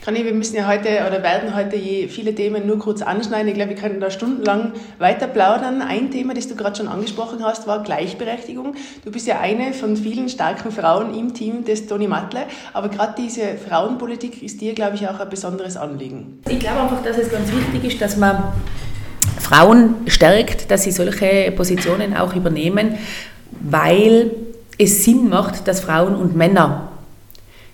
Conny, 0.03 0.25
wir 0.25 0.33
müssen 0.33 0.57
ja 0.57 0.67
heute 0.67 0.89
oder 1.07 1.24
werden 1.24 1.55
heute 1.55 1.77
viele 2.10 2.36
Themen 2.36 2.67
nur 2.67 2.77
kurz 2.77 3.01
anschneiden. 3.01 3.48
Ich 3.48 3.53
glaube, 3.53 3.69
wir 3.69 3.77
könnten 3.77 4.01
da 4.01 4.12
stundenlang 4.12 4.74
weiter 5.00 5.27
plaudern. 5.27 5.81
Ein 5.81 6.12
Thema, 6.12 6.33
das 6.33 6.50
du 6.50 6.57
gerade 6.57 6.75
schon 6.75 6.89
angesprochen 6.89 7.41
hast, 7.41 7.67
war 7.67 7.83
Gleichberechtigung. 7.83 8.75
Du 9.05 9.12
bist 9.12 9.27
ja 9.27 9.39
eine 9.39 9.72
von 9.72 9.95
vielen 9.95 10.27
starken 10.27 10.74
Frauen 10.74 11.17
im 11.17 11.33
Team 11.33 11.63
des 11.63 11.88
Toni 11.88 12.10
Matle, 12.10 12.41
aber 12.74 12.89
gerade 12.89 13.13
diese 13.17 13.55
Frauenpolitik 13.55 14.43
ist 14.43 14.60
dir, 14.60 14.74
glaube 14.74 14.95
ich, 14.95 15.07
auch 15.07 15.22
ein 15.22 15.29
besonderes 15.29 15.77
Anliegen. 15.77 16.41
Ich 16.50 16.60
glaube 16.60 16.81
einfach, 16.81 17.01
dass 17.01 17.17
es 17.17 17.31
ganz 17.31 17.50
wichtig 17.53 17.93
ist, 17.93 18.01
dass 18.01 18.17
man 18.17 18.51
Frauen 19.39 19.95
stärkt, 20.07 20.69
dass 20.69 20.83
sie 20.83 20.91
solche 20.91 21.50
Positionen 21.55 22.17
auch 22.17 22.36
übernehmen, 22.36 22.98
weil 23.62 24.31
es 24.77 25.05
Sinn 25.05 25.29
macht, 25.29 25.65
dass 25.65 25.79
Frauen 25.79 26.15
und 26.15 26.36
Männer 26.36 26.89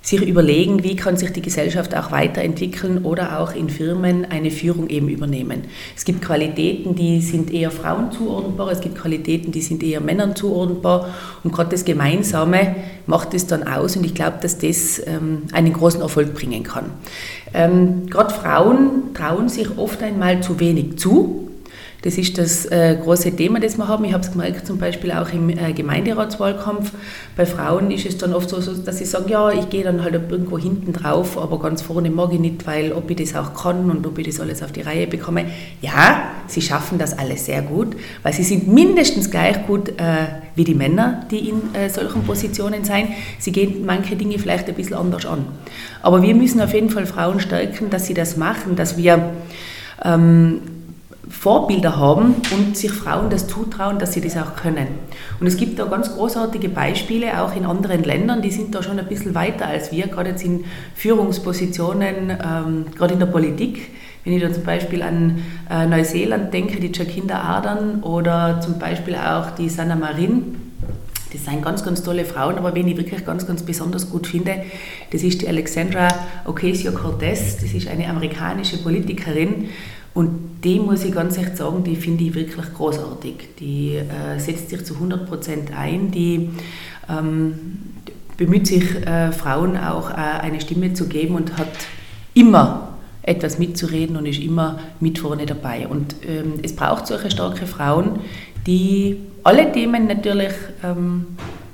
sich 0.09 0.21
überlegen, 0.27 0.83
wie 0.83 0.95
kann 0.95 1.17
sich 1.17 1.31
die 1.31 1.41
Gesellschaft 1.41 1.95
auch 1.95 2.11
weiterentwickeln 2.11 3.05
oder 3.05 3.39
auch 3.39 3.53
in 3.53 3.69
Firmen 3.69 4.25
eine 4.25 4.49
Führung 4.49 4.89
eben 4.89 5.07
übernehmen. 5.07 5.65
Es 5.95 6.03
gibt 6.03 6.21
Qualitäten, 6.21 6.95
die 6.95 7.21
sind 7.21 7.53
eher 7.53 7.69
Frauen 7.69 8.11
zuordnbar, 8.11 8.71
es 8.71 8.81
gibt 8.81 8.95
Qualitäten, 8.95 9.51
die 9.51 9.61
sind 9.61 9.83
eher 9.83 10.01
Männern 10.01 10.35
zuordnbar 10.35 11.13
und 11.43 11.53
gerade 11.53 11.69
das 11.69 11.85
Gemeinsame 11.85 12.75
macht 13.05 13.35
es 13.35 13.45
dann 13.45 13.67
aus 13.67 13.95
und 13.95 14.05
ich 14.05 14.15
glaube, 14.15 14.37
dass 14.41 14.57
das 14.57 14.99
ähm, 15.05 15.43
einen 15.51 15.73
großen 15.73 16.01
Erfolg 16.01 16.33
bringen 16.33 16.63
kann. 16.63 16.85
Ähm, 17.53 18.07
gerade 18.07 18.33
Frauen 18.33 19.13
trauen 19.13 19.47
sich 19.47 19.77
oft 19.77 20.01
einmal 20.01 20.41
zu 20.41 20.59
wenig 20.59 20.97
zu 20.97 21.48
das 22.01 22.17
ist 22.17 22.37
das 22.37 22.65
äh, 22.65 22.97
große 23.01 23.35
Thema, 23.35 23.59
das 23.59 23.77
wir 23.77 23.87
haben. 23.87 24.05
Ich 24.05 24.13
habe 24.13 24.23
es 24.23 24.31
gemerkt, 24.31 24.65
zum 24.65 24.77
Beispiel 24.77 25.11
auch 25.11 25.33
im 25.33 25.49
äh, 25.49 25.73
Gemeinderatswahlkampf. 25.73 26.93
Bei 27.35 27.45
Frauen 27.45 27.91
ist 27.91 28.05
es 28.05 28.17
dann 28.17 28.33
oft 28.33 28.49
so, 28.49 28.59
dass 28.59 28.97
sie 28.99 29.05
sagen, 29.05 29.27
ja, 29.27 29.51
ich 29.51 29.69
gehe 29.69 29.83
dann 29.83 30.01
halt 30.01 30.13
irgendwo 30.13 30.57
hinten 30.57 30.93
drauf, 30.93 31.37
aber 31.37 31.59
ganz 31.59 31.81
vorne 31.81 32.09
mag 32.09 32.31
ich 32.31 32.39
nicht, 32.39 32.65
weil 32.65 32.93
ob 32.93 33.09
ich 33.11 33.17
das 33.17 33.35
auch 33.35 33.53
kann 33.53 33.91
und 33.91 34.07
ob 34.07 34.17
ich 34.17 34.27
das 34.27 34.39
alles 34.39 34.63
auf 34.63 34.71
die 34.71 34.81
Reihe 34.81 35.07
bekomme. 35.07 35.45
Ja, 35.81 36.23
sie 36.47 36.61
schaffen 36.61 36.97
das 36.97 37.17
alles 37.17 37.45
sehr 37.45 37.61
gut, 37.63 37.97
weil 38.23 38.31
sie 38.31 38.43
sind 38.43 38.69
mindestens 38.69 39.29
gleich 39.29 39.67
gut 39.67 39.89
äh, 39.89 40.27
wie 40.55 40.63
die 40.63 40.75
Männer, 40.75 41.25
die 41.29 41.49
in 41.49 41.75
äh, 41.75 41.89
solchen 41.89 42.23
Positionen 42.23 42.85
sein. 42.85 43.09
Sie 43.39 43.51
gehen 43.51 43.85
manche 43.85 44.15
Dinge 44.15 44.39
vielleicht 44.39 44.69
ein 44.69 44.75
bisschen 44.75 44.95
anders 44.95 45.25
an. 45.25 45.45
Aber 46.01 46.21
wir 46.21 46.33
müssen 46.33 46.61
auf 46.61 46.73
jeden 46.73 46.89
Fall 46.89 47.05
Frauen 47.05 47.41
stärken, 47.41 47.89
dass 47.89 48.05
sie 48.05 48.13
das 48.13 48.37
machen, 48.37 48.77
dass 48.77 48.95
wir... 48.95 49.31
Ähm, 50.05 50.61
Vorbilder 51.29 51.95
haben 51.95 52.35
und 52.51 52.75
sich 52.75 52.91
Frauen 52.91 53.29
das 53.29 53.47
zutrauen, 53.47 53.99
dass 53.99 54.13
sie 54.13 54.21
das 54.21 54.35
auch 54.35 54.55
können. 54.55 54.87
Und 55.39 55.47
es 55.47 55.57
gibt 55.57 55.79
da 55.79 55.85
ganz 55.85 56.13
großartige 56.13 56.69
Beispiele, 56.69 57.41
auch 57.41 57.55
in 57.55 57.65
anderen 57.65 58.03
Ländern, 58.03 58.41
die 58.41 58.51
sind 58.51 58.73
da 58.73 58.83
schon 58.83 58.99
ein 58.99 59.07
bisschen 59.07 59.35
weiter 59.35 59.67
als 59.67 59.91
wir, 59.91 60.07
gerade 60.07 60.31
jetzt 60.31 60.43
in 60.43 60.65
Führungspositionen, 60.95 62.31
ähm, 62.31 62.85
gerade 62.95 63.13
in 63.13 63.19
der 63.19 63.27
Politik. 63.27 63.91
Wenn 64.23 64.33
ich 64.33 64.41
da 64.41 64.51
zum 64.51 64.63
Beispiel 64.63 65.01
an 65.01 65.41
äh, 65.69 65.85
Neuseeland 65.85 66.53
denke, 66.53 66.79
die 66.79 66.91
Jacinda 66.91 67.39
Ardern 67.39 68.03
oder 68.03 68.59
zum 68.59 68.77
Beispiel 68.79 69.15
auch 69.15 69.51
die 69.51 69.69
Sanna 69.69 69.95
Marin, 69.95 70.55
das 71.31 71.45
sind 71.45 71.61
ganz, 71.61 71.83
ganz 71.83 72.01
tolle 72.01 72.25
Frauen, 72.25 72.57
aber 72.57 72.73
wen 72.73 72.87
ich 72.87 72.97
wirklich 72.97 73.23
ganz, 73.23 73.45
ganz 73.45 73.61
besonders 73.61 74.09
gut 74.09 74.25
finde, 74.25 74.63
das 75.11 75.21
ist 75.21 75.41
die 75.41 75.47
Alexandra 75.47 76.07
Ocasio-Cortez, 76.45 77.57
das 77.57 77.71
ist 77.71 77.87
eine 77.87 78.09
amerikanische 78.09 78.77
Politikerin, 78.77 79.69
und 80.13 80.61
die 80.63 80.79
muss 80.79 81.03
ich 81.03 81.13
ganz 81.13 81.37
echt 81.37 81.57
sagen, 81.57 81.83
die 81.83 81.95
finde 81.95 82.23
ich 82.23 82.35
wirklich 82.35 82.73
großartig. 82.73 83.55
Die 83.59 83.95
äh, 83.95 84.39
setzt 84.39 84.69
sich 84.69 84.83
zu 84.83 84.95
100 84.95 85.27
Prozent 85.27 85.71
ein, 85.77 86.11
die 86.11 86.49
ähm, 87.07 87.79
bemüht 88.37 88.67
sich, 88.67 88.95
äh, 89.05 89.31
Frauen 89.31 89.77
auch 89.77 90.11
äh, 90.11 90.15
eine 90.15 90.59
Stimme 90.61 90.93
zu 90.93 91.07
geben 91.07 91.35
und 91.35 91.57
hat 91.57 91.67
immer 92.33 92.89
etwas 93.21 93.59
mitzureden 93.59 94.15
und 94.15 94.25
ist 94.25 94.39
immer 94.39 94.79
mit 94.99 95.19
vorne 95.19 95.45
dabei. 95.45 95.87
Und 95.87 96.15
ähm, 96.27 96.53
es 96.63 96.75
braucht 96.75 97.05
solche 97.07 97.29
starke 97.29 97.67
Frauen, 97.67 98.19
die 98.65 99.17
alle 99.43 99.71
Themen 99.71 100.07
natürlich 100.07 100.53
ähm, 100.83 101.27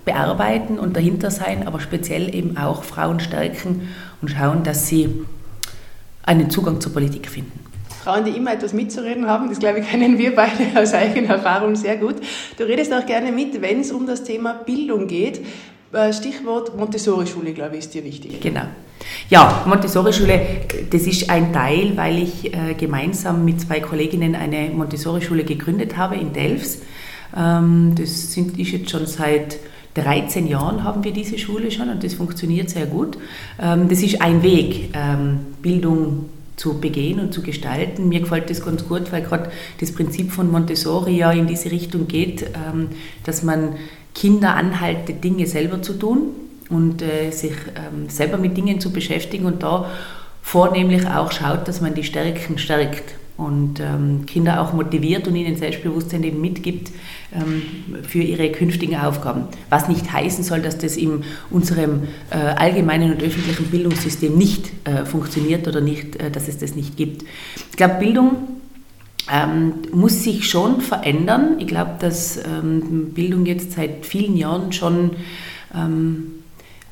bearbeiten 0.06 0.78
und 0.78 0.96
dahinter 0.96 1.32
sein, 1.32 1.68
aber 1.68 1.80
speziell 1.80 2.34
eben 2.34 2.58
auch 2.58 2.84
Frauen 2.84 3.20
stärken 3.20 3.90
und 4.22 4.30
schauen, 4.30 4.64
dass 4.64 4.88
sie 4.88 5.10
einen 6.24 6.50
Zugang 6.50 6.82
zur 6.82 6.94
Politik 6.94 7.30
finden. 7.30 7.65
Frauen, 8.06 8.24
die 8.24 8.38
immer 8.38 8.54
etwas 8.54 8.72
mitzureden 8.72 9.28
haben. 9.28 9.50
Das, 9.50 9.58
glaube 9.58 9.80
ich, 9.80 9.90
kennen 9.90 10.20
wir 10.20 10.36
beide 10.36 10.64
aus 10.80 10.94
eigener 10.94 11.30
Erfahrung 11.30 11.76
sehr 11.76 11.98
gut. 11.98 12.16
Du 12.56 12.64
redest 12.64 12.94
auch 12.94 13.06
gerne 13.06 13.32
mit, 13.32 13.60
wenn 13.64 13.80
es 13.80 13.92
um 13.92 14.06
das 14.06 14.24
Thema 14.24 14.54
Bildung 14.54 15.08
geht. 15.08 15.42
Äh, 15.92 16.14
Stichwort 16.14 16.78
Montessori-Schule, 16.78 17.54
glaube 17.54 17.78
ich, 17.78 17.86
ist 17.86 17.96
dir 17.96 18.04
wichtig. 18.04 18.40
Genau. 18.42 18.62
Ja, 19.30 19.64
Montessori-Schule, 19.66 20.40
das 20.88 21.02
ist 21.02 21.32
ein 21.32 21.52
Teil, 21.52 21.98
weil 21.98 22.20
ich 22.20 22.54
äh, 22.54 22.76
gemeinsam 22.78 23.44
mit 23.44 23.62
zwei 23.62 23.80
Kolleginnen 23.80 24.36
eine 24.36 24.70
Montessori-Schule 24.70 25.44
gegründet 25.44 25.98
habe 25.98 26.16
in 26.16 26.32
Delfs. 26.32 26.82
Ähm, 27.36 27.96
das 27.98 28.34
sind, 28.34 28.60
ist 28.60 28.72
jetzt 28.72 28.92
schon 28.92 29.08
seit 29.08 29.58
13 29.96 30.46
Jahren 30.46 30.84
haben 30.84 31.04
wir 31.04 31.12
diese 31.12 31.40
Schule 31.40 31.72
schon 31.72 31.90
und 31.90 32.04
das 32.04 32.14
funktioniert 32.14 32.70
sehr 32.70 32.86
gut. 32.86 33.18
Ähm, 33.60 33.90
das 33.90 34.04
ist 34.04 34.22
ein 34.22 34.44
Weg, 34.44 34.92
ähm, 34.94 35.40
Bildung 35.64 36.30
zu 36.56 36.80
begehen 36.80 37.20
und 37.20 37.34
zu 37.34 37.42
gestalten. 37.42 38.10
Mir 38.10 38.22
gefällt 38.22 38.50
das 38.50 38.64
ganz 38.64 38.88
gut, 38.88 39.12
weil 39.12 39.22
gerade 39.22 39.52
das 39.80 39.92
Prinzip 39.92 40.32
von 40.32 40.52
Montessori 40.52 41.18
ja 41.18 41.32
in 41.32 41.48
diese 41.48 41.72
Richtung 41.72 42.08
geht, 42.08 42.44
ähm, 42.44 42.90
dass 43.24 43.44
man 43.44 43.76
Kinder 44.14 44.56
anhaltet, 44.56 45.24
Dinge 45.24 45.48
selber 45.48 45.82
zu 45.82 45.94
tun 45.94 46.30
und 46.70 47.02
äh, 47.02 47.32
sich 47.32 47.54
ähm, 47.76 48.10
selber 48.10 48.38
mit 48.38 48.56
Dingen 48.56 48.80
zu 48.80 48.92
beschäftigen 48.92 49.46
und 49.46 49.64
da 49.64 49.90
vornehmlich 50.42 51.06
auch 51.08 51.32
schaut, 51.32 51.68
dass 51.68 51.82
man 51.82 51.94
die 51.94 52.04
Stärken 52.04 52.58
stärkt 52.58 53.16
und 53.38 53.80
ähm, 53.82 54.26
Kinder 54.26 54.62
auch 54.62 54.74
motiviert 54.74 55.28
und 55.28 55.36
ihnen 55.36 55.58
Selbstbewusstsein 55.58 56.24
eben 56.24 56.40
mitgibt 56.40 56.92
ähm, 57.34 57.64
für 58.08 58.20
ihre 58.20 58.50
künftigen 58.52 58.96
Aufgaben. 58.96 59.46
Was 59.70 59.90
nicht 59.90 60.12
heißen 60.12 60.44
soll, 60.44 60.62
dass 60.62 60.78
das 60.78 60.96
in 60.96 61.24
unserem 61.50 62.04
äh, 62.30 62.38
allgemeinen 62.38 63.12
und 63.12 63.22
öffentlichen 63.22 63.66
Bildungssystem 63.66 64.38
nicht 64.38 64.72
äh, 64.86 65.06
funktioniert 65.06 65.68
oder 65.68 65.82
nicht, 65.82 66.16
äh, 66.16 66.32
dass 66.32 66.48
es 66.48 66.58
das 66.58 66.76
nicht 66.76 66.96
gibt. 66.96 67.24
Ich 67.72 67.78
glaube, 67.78 67.96
Bildung 67.96 68.38
ähm, 69.32 69.74
muss 69.92 70.24
sich 70.24 70.50
schon 70.50 70.82
verändern. 70.82 71.58
Ich 71.60 71.68
glaube, 71.68 71.96
dass 72.00 72.38
ähm, 72.38 73.12
Bildung 73.14 73.46
jetzt 73.46 73.74
seit 73.74 74.06
vielen 74.06 74.38
Jahren 74.38 74.72
schon 74.72 75.12
ähm, 75.74 76.28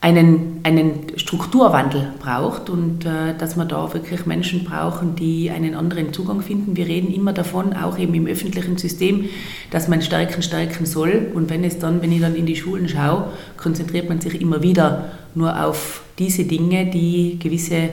einen, 0.04 0.60
einen 0.64 1.18
Strukturwandel 1.18 2.10
braucht 2.20 2.70
und 2.70 3.06
äh, 3.06 3.38
dass 3.38 3.56
wir 3.56 3.64
da 3.64 3.94
wirklich 3.94 4.26
Menschen 4.26 4.66
brauchen, 4.66 5.16
die 5.16 5.50
einen 5.50 5.76
anderen 5.76 6.12
Zugang 6.12 6.42
finden. 6.42 6.76
Wir 6.76 6.88
reden 6.88 7.14
immer 7.14 7.32
davon, 7.32 7.72
auch 7.72 7.98
eben 7.98 8.14
im 8.14 8.28
öffentlichen 8.28 8.78
System, 8.78 9.30
dass 9.72 9.88
man 9.88 10.02
Stärken 10.02 10.42
stärken 10.42 10.86
soll. 10.86 11.32
Und 11.34 11.50
wenn 11.50 11.64
es 11.64 11.80
dann, 11.80 12.02
wenn 12.02 12.12
ich 12.12 12.20
dann 12.20 12.36
in 12.36 12.46
die 12.46 12.58
Schulen 12.58 12.90
schaue, 12.90 13.30
konzentriert 13.56 14.10
man 14.10 14.20
sich 14.20 14.42
immer 14.42 14.62
wieder 14.62 15.12
nur 15.36 15.66
auf 15.66 16.04
diese 16.20 16.46
Dinge, 16.46 16.88
die 16.88 17.40
gewisse 17.40 17.90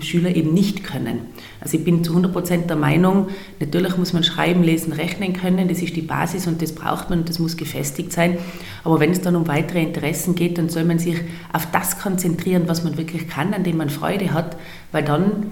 Schüler 0.00 0.34
eben 0.34 0.54
nicht 0.54 0.84
können. 0.84 1.20
Also 1.60 1.76
ich 1.76 1.84
bin 1.84 2.02
zu 2.02 2.12
100 2.12 2.32
Prozent 2.32 2.70
der 2.70 2.76
Meinung, 2.76 3.28
natürlich 3.60 3.96
muss 3.98 4.12
man 4.12 4.24
schreiben, 4.24 4.62
lesen, 4.62 4.92
rechnen 4.92 5.34
können, 5.34 5.68
das 5.68 5.82
ist 5.82 5.94
die 5.94 6.02
Basis 6.02 6.46
und 6.46 6.62
das 6.62 6.72
braucht 6.72 7.10
man 7.10 7.20
und 7.20 7.28
das 7.28 7.38
muss 7.38 7.56
gefestigt 7.56 8.12
sein. 8.12 8.38
Aber 8.84 9.00
wenn 9.00 9.10
es 9.10 9.20
dann 9.20 9.36
um 9.36 9.48
weitere 9.48 9.82
Interessen 9.82 10.34
geht, 10.34 10.56
dann 10.56 10.70
soll 10.70 10.84
man 10.84 10.98
sich 10.98 11.16
auf 11.52 11.70
das 11.72 11.98
konzentrieren, 11.98 12.62
was 12.66 12.84
man 12.84 12.96
wirklich 12.96 13.28
kann, 13.28 13.52
an 13.52 13.64
dem 13.64 13.76
man 13.76 13.90
Freude 13.90 14.32
hat, 14.32 14.56
weil 14.92 15.04
dann 15.04 15.50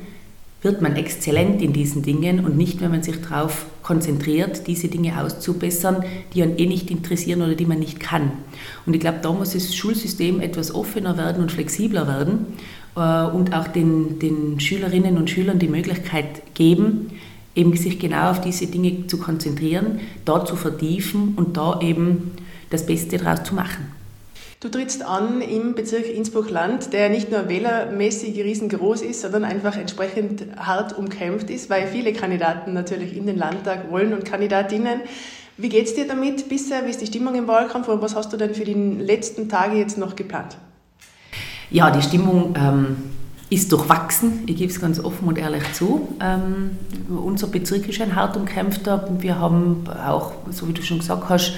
wird 0.65 0.81
man 0.81 0.97
exzellent 0.97 1.61
in 1.61 1.75
diesen 1.75 2.03
Dingen 2.03 2.45
und 2.45 2.57
nicht, 2.57 2.81
wenn 2.81 2.91
man 2.91 3.03
sich 3.03 3.21
darauf 3.21 3.67
konzentriert, 3.83 4.67
diese 4.67 4.89
Dinge 4.89 5.23
auszubessern, 5.23 6.03
die 6.33 6.43
einen 6.43 6.59
eh 6.59 6.67
nicht 6.67 6.91
interessieren 6.91 7.43
oder 7.43 7.55
die 7.55 7.67
man 7.67 7.79
nicht 7.79 8.01
kann. 8.01 8.33
Und 8.87 8.95
ich 8.95 9.01
glaube, 9.01 9.19
da 9.21 9.31
muss 9.31 9.53
das 9.53 9.75
Schulsystem 9.75 10.41
etwas 10.41 10.75
offener 10.75 11.19
werden 11.19 11.43
und 11.43 11.53
flexibler 11.53 12.09
werden 12.09 12.47
äh, 12.97 13.27
und 13.37 13.55
auch 13.55 13.69
den, 13.69 14.19
den 14.19 14.59
Schülerinnen 14.59 15.19
und 15.19 15.29
Schülern 15.29 15.59
die 15.59 15.69
Möglichkeit 15.69 16.55
geben, 16.55 17.11
eben 17.55 17.77
sich 17.77 17.99
genau 17.99 18.31
auf 18.31 18.41
diese 18.41 18.67
Dinge 18.67 19.07
zu 19.07 19.19
konzentrieren, 19.19 20.01
da 20.25 20.47
zu 20.47 20.57
vertiefen 20.57 21.35
und 21.37 21.59
da 21.59 21.79
eben 21.83 22.33
das 22.71 22.87
Beste 22.87 23.19
daraus 23.19 23.45
zu 23.45 23.55
machen. 23.55 24.04
Du 24.65 24.71
trittst 24.71 25.05
an 25.05 25.43
im 25.43 25.75
Bezirk 25.75 26.07
Innsbruck-Land, 26.07 26.95
der 26.95 27.11
nicht 27.11 27.31
nur 27.31 27.51
wählermäßig 27.51 28.35
riesengroß 28.39 29.03
ist, 29.03 29.21
sondern 29.21 29.45
einfach 29.45 29.77
entsprechend 29.77 30.47
hart 30.57 30.97
umkämpft 30.97 31.51
ist, 31.51 31.69
weil 31.69 31.87
viele 31.87 32.15
Kandidaten 32.15 32.73
natürlich 32.73 33.15
in 33.15 33.27
den 33.27 33.37
Landtag 33.37 33.91
wollen 33.91 34.15
und 34.15 34.25
Kandidatinnen. 34.25 35.01
Wie 35.59 35.69
geht 35.69 35.85
es 35.85 35.95
dir 35.95 36.09
damit 36.09 36.49
bisher? 36.49 36.87
Wie 36.87 36.89
ist 36.89 37.03
die 37.03 37.07
Stimmung 37.07 37.35
im 37.35 37.47
Wahlkampf 37.47 37.89
und 37.89 38.01
was 38.01 38.17
hast 38.17 38.33
du 38.33 38.39
denn 38.39 38.55
für 38.55 38.65
die 38.65 38.73
letzten 38.73 39.51
Tage 39.51 39.77
jetzt 39.77 39.99
noch 39.99 40.17
geplant? 40.17 40.57
Ja, 41.71 41.91
die 41.91 42.01
Stimmung 42.01 42.55
ähm, 42.57 42.97
ist 43.51 43.71
durchwachsen, 43.71 44.45
ich 44.47 44.57
gebe 44.57 44.73
es 44.73 44.81
ganz 44.81 44.99
offen 44.99 45.29
und 45.29 45.37
ehrlich 45.37 45.75
zu. 45.75 46.09
Ähm, 46.21 46.79
unser 47.15 47.49
Bezirk 47.49 47.87
ist 47.87 48.01
ein 48.01 48.17
hart 48.17 48.35
umkämpfter. 48.39 49.11
Wir 49.19 49.39
haben 49.39 49.85
auch, 50.07 50.33
so 50.51 50.67
wie 50.69 50.73
du 50.73 50.83
schon 50.83 51.01
gesagt 51.01 51.29
hast, 51.29 51.53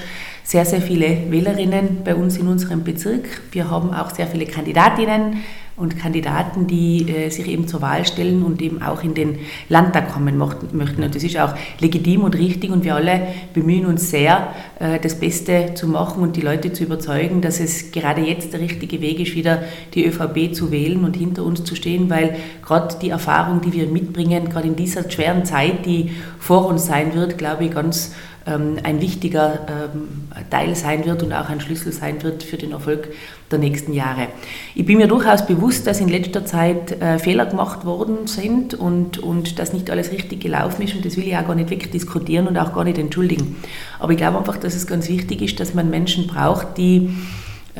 sehr, 0.47 0.63
sehr 0.63 0.81
viele 0.81 1.29
Wählerinnen 1.29 2.03
bei 2.05 2.15
uns 2.15 2.37
in 2.37 2.47
unserem 2.47 2.85
Bezirk. 2.85 3.25
Wir 3.51 3.69
haben 3.69 3.93
auch 3.93 4.11
sehr 4.11 4.27
viele 4.27 4.45
Kandidatinnen 4.45 5.41
und 5.75 5.99
Kandidaten, 5.99 6.67
die 6.67 7.05
äh, 7.09 7.29
sich 7.29 7.49
eben 7.49 7.67
zur 7.67 7.81
Wahl 7.81 8.07
stellen 8.07 8.43
und 8.43 8.61
eben 8.61 8.81
auch 8.81 9.03
in 9.03 9.13
den 9.13 9.39
Landtag 9.67 10.13
kommen 10.13 10.37
möchten. 10.37 11.03
Und 11.03 11.13
das 11.13 11.21
ist 11.21 11.37
auch 11.37 11.53
legitim 11.79 12.23
und 12.23 12.37
richtig 12.37 12.71
und 12.71 12.85
wir 12.85 12.95
alle 12.95 13.27
bemühen 13.53 13.85
uns 13.85 14.09
sehr, 14.09 14.53
äh, 14.79 14.99
das 15.01 15.19
Beste 15.19 15.73
zu 15.75 15.89
machen 15.89 16.23
und 16.23 16.37
die 16.37 16.41
Leute 16.41 16.71
zu 16.71 16.85
überzeugen, 16.85 17.41
dass 17.41 17.59
es 17.59 17.91
gerade 17.91 18.21
jetzt 18.21 18.53
der 18.53 18.61
richtige 18.61 19.01
Weg 19.01 19.19
ist, 19.19 19.35
wieder 19.35 19.63
die 19.93 20.05
ÖVP 20.05 20.55
zu 20.55 20.71
wählen 20.71 21.03
und 21.03 21.17
hinter 21.17 21.43
uns 21.43 21.65
zu 21.65 21.75
stehen, 21.75 22.09
weil 22.09 22.37
gerade 22.65 22.95
die 23.01 23.09
Erfahrung, 23.09 23.59
die 23.59 23.73
wir 23.73 23.87
mitbringen, 23.87 24.47
gerade 24.49 24.69
in 24.69 24.77
dieser 24.77 25.11
schweren 25.11 25.43
Zeit, 25.43 25.85
die 25.85 26.11
vor 26.39 26.67
uns 26.67 26.85
sein 26.85 27.13
wird, 27.15 27.37
glaube 27.37 27.65
ich, 27.65 27.71
ganz 27.71 28.13
ein 28.51 29.01
wichtiger 29.01 29.59
ähm, 29.67 30.29
Teil 30.49 30.75
sein 30.75 31.05
wird 31.05 31.23
und 31.23 31.33
auch 31.33 31.49
ein 31.49 31.59
Schlüssel 31.59 31.91
sein 31.91 32.23
wird 32.23 32.43
für 32.43 32.57
den 32.57 32.71
Erfolg 32.71 33.09
der 33.51 33.59
nächsten 33.59 33.93
Jahre. 33.93 34.27
Ich 34.75 34.85
bin 34.85 34.97
mir 34.97 35.07
durchaus 35.07 35.45
bewusst, 35.45 35.87
dass 35.87 35.99
in 35.99 36.07
letzter 36.07 36.45
Zeit 36.45 37.01
äh, 37.01 37.19
Fehler 37.19 37.45
gemacht 37.45 37.85
worden 37.85 38.27
sind 38.27 38.73
und, 38.73 39.17
und 39.19 39.59
dass 39.59 39.73
nicht 39.73 39.89
alles 39.89 40.11
richtig 40.11 40.41
gelaufen 40.41 40.81
ist 40.83 40.95
und 40.95 41.05
das 41.05 41.17
will 41.17 41.27
ich 41.27 41.35
auch 41.35 41.45
gar 41.45 41.55
nicht 41.55 41.69
wegdiskutieren 41.69 42.47
und 42.47 42.57
auch 42.57 42.73
gar 42.73 42.83
nicht 42.83 42.97
entschuldigen. 42.97 43.57
Aber 43.99 44.11
ich 44.11 44.17
glaube 44.17 44.37
einfach, 44.37 44.57
dass 44.57 44.75
es 44.75 44.87
ganz 44.87 45.09
wichtig 45.09 45.41
ist, 45.41 45.59
dass 45.59 45.73
man 45.73 45.89
Menschen 45.89 46.27
braucht, 46.27 46.77
die 46.77 47.09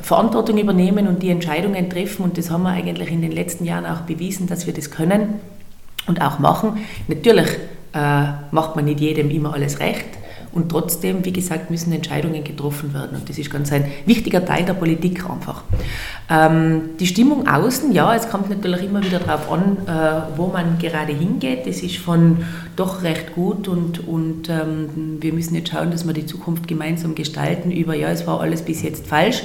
Verantwortung 0.01 0.57
übernehmen 0.57 1.07
und 1.07 1.23
die 1.23 1.29
Entscheidungen 1.29 1.89
treffen 1.89 2.23
und 2.23 2.37
das 2.37 2.51
haben 2.51 2.63
wir 2.63 2.69
eigentlich 2.69 3.11
in 3.11 3.21
den 3.21 3.31
letzten 3.31 3.65
Jahren 3.65 3.85
auch 3.85 4.01
bewiesen, 4.01 4.47
dass 4.47 4.67
wir 4.67 4.73
das 4.73 4.91
können 4.91 5.35
und 6.07 6.21
auch 6.21 6.39
machen. 6.39 6.77
Natürlich 7.07 7.47
äh, 7.93 8.25
macht 8.51 8.75
man 8.75 8.85
nicht 8.85 8.99
jedem 8.99 9.29
immer 9.29 9.53
alles 9.53 9.79
recht, 9.79 10.05
und 10.51 10.69
trotzdem, 10.69 11.23
wie 11.25 11.33
gesagt, 11.33 11.69
müssen 11.69 11.91
Entscheidungen 11.91 12.43
getroffen 12.43 12.93
werden. 12.93 13.17
Und 13.17 13.29
das 13.29 13.37
ist 13.37 13.49
ganz 13.49 13.71
ein 13.71 13.85
wichtiger 14.05 14.43
Teil 14.45 14.65
der 14.65 14.73
Politik 14.73 15.29
einfach. 15.29 15.63
Ähm, 16.29 16.91
die 16.99 17.07
Stimmung 17.07 17.47
außen, 17.47 17.91
ja, 17.91 18.15
es 18.15 18.29
kommt 18.29 18.49
natürlich 18.49 18.83
immer 18.83 19.03
wieder 19.03 19.19
darauf 19.19 19.51
an, 19.51 19.77
äh, 19.87 20.37
wo 20.37 20.47
man 20.47 20.77
gerade 20.79 21.13
hingeht. 21.13 21.67
Das 21.67 21.77
ist 21.77 21.97
von 21.97 22.45
doch 22.75 23.03
recht 23.03 23.33
gut 23.33 23.67
und, 23.67 24.07
und 24.07 24.49
ähm, 24.49 25.17
wir 25.19 25.33
müssen 25.33 25.55
jetzt 25.55 25.69
schauen, 25.69 25.91
dass 25.91 26.05
wir 26.05 26.13
die 26.13 26.25
Zukunft 26.25 26.67
gemeinsam 26.67 27.15
gestalten 27.15 27.71
über, 27.71 27.95
ja, 27.95 28.09
es 28.09 28.27
war 28.27 28.41
alles 28.41 28.61
bis 28.61 28.81
jetzt 28.81 29.07
falsch. 29.07 29.43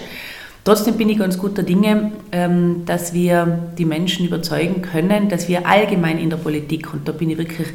Trotzdem 0.64 0.96
bin 0.96 1.08
ich 1.08 1.18
ganz 1.18 1.38
guter 1.38 1.64
Dinge, 1.64 2.12
ähm, 2.30 2.82
dass 2.86 3.12
wir 3.12 3.70
die 3.76 3.84
Menschen 3.84 4.26
überzeugen 4.26 4.80
können, 4.80 5.28
dass 5.28 5.48
wir 5.48 5.66
allgemein 5.66 6.18
in 6.18 6.30
der 6.30 6.36
Politik, 6.36 6.94
und 6.94 7.08
da 7.08 7.10
bin 7.10 7.30
ich 7.30 7.38
wirklich 7.38 7.66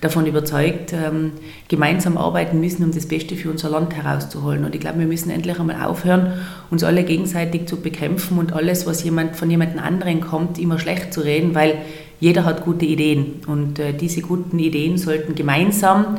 davon 0.00 0.26
überzeugt, 0.26 0.92
ähm, 0.92 1.32
gemeinsam 1.66 2.16
arbeiten 2.16 2.60
müssen, 2.60 2.84
um 2.84 2.92
das 2.92 3.06
Beste 3.06 3.34
für 3.34 3.50
unser 3.50 3.68
Land 3.68 3.96
herauszuholen. 3.96 4.64
Und 4.64 4.76
ich 4.76 4.80
glaube, 4.80 5.00
wir 5.00 5.06
müssen 5.06 5.30
endlich 5.30 5.58
einmal 5.58 5.84
aufhören, 5.84 6.34
uns 6.70 6.84
alle 6.84 7.02
gegenseitig 7.02 7.66
zu 7.66 7.80
bekämpfen 7.80 8.38
und 8.38 8.52
alles, 8.52 8.86
was 8.86 9.02
jemand 9.02 9.34
von 9.34 9.50
jemand 9.50 9.76
anderen 9.82 10.20
kommt, 10.20 10.60
immer 10.60 10.78
schlecht 10.78 11.12
zu 11.12 11.22
reden, 11.22 11.52
weil 11.56 11.78
jeder 12.20 12.44
hat 12.44 12.64
gute 12.64 12.84
Ideen. 12.84 13.42
Und 13.48 13.80
äh, 13.80 13.92
diese 13.92 14.20
guten 14.20 14.60
Ideen 14.60 14.98
sollten 14.98 15.34
gemeinsam 15.34 16.18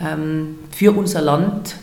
ähm, 0.00 0.54
für 0.70 0.92
unser 0.92 1.20
Land 1.20 1.76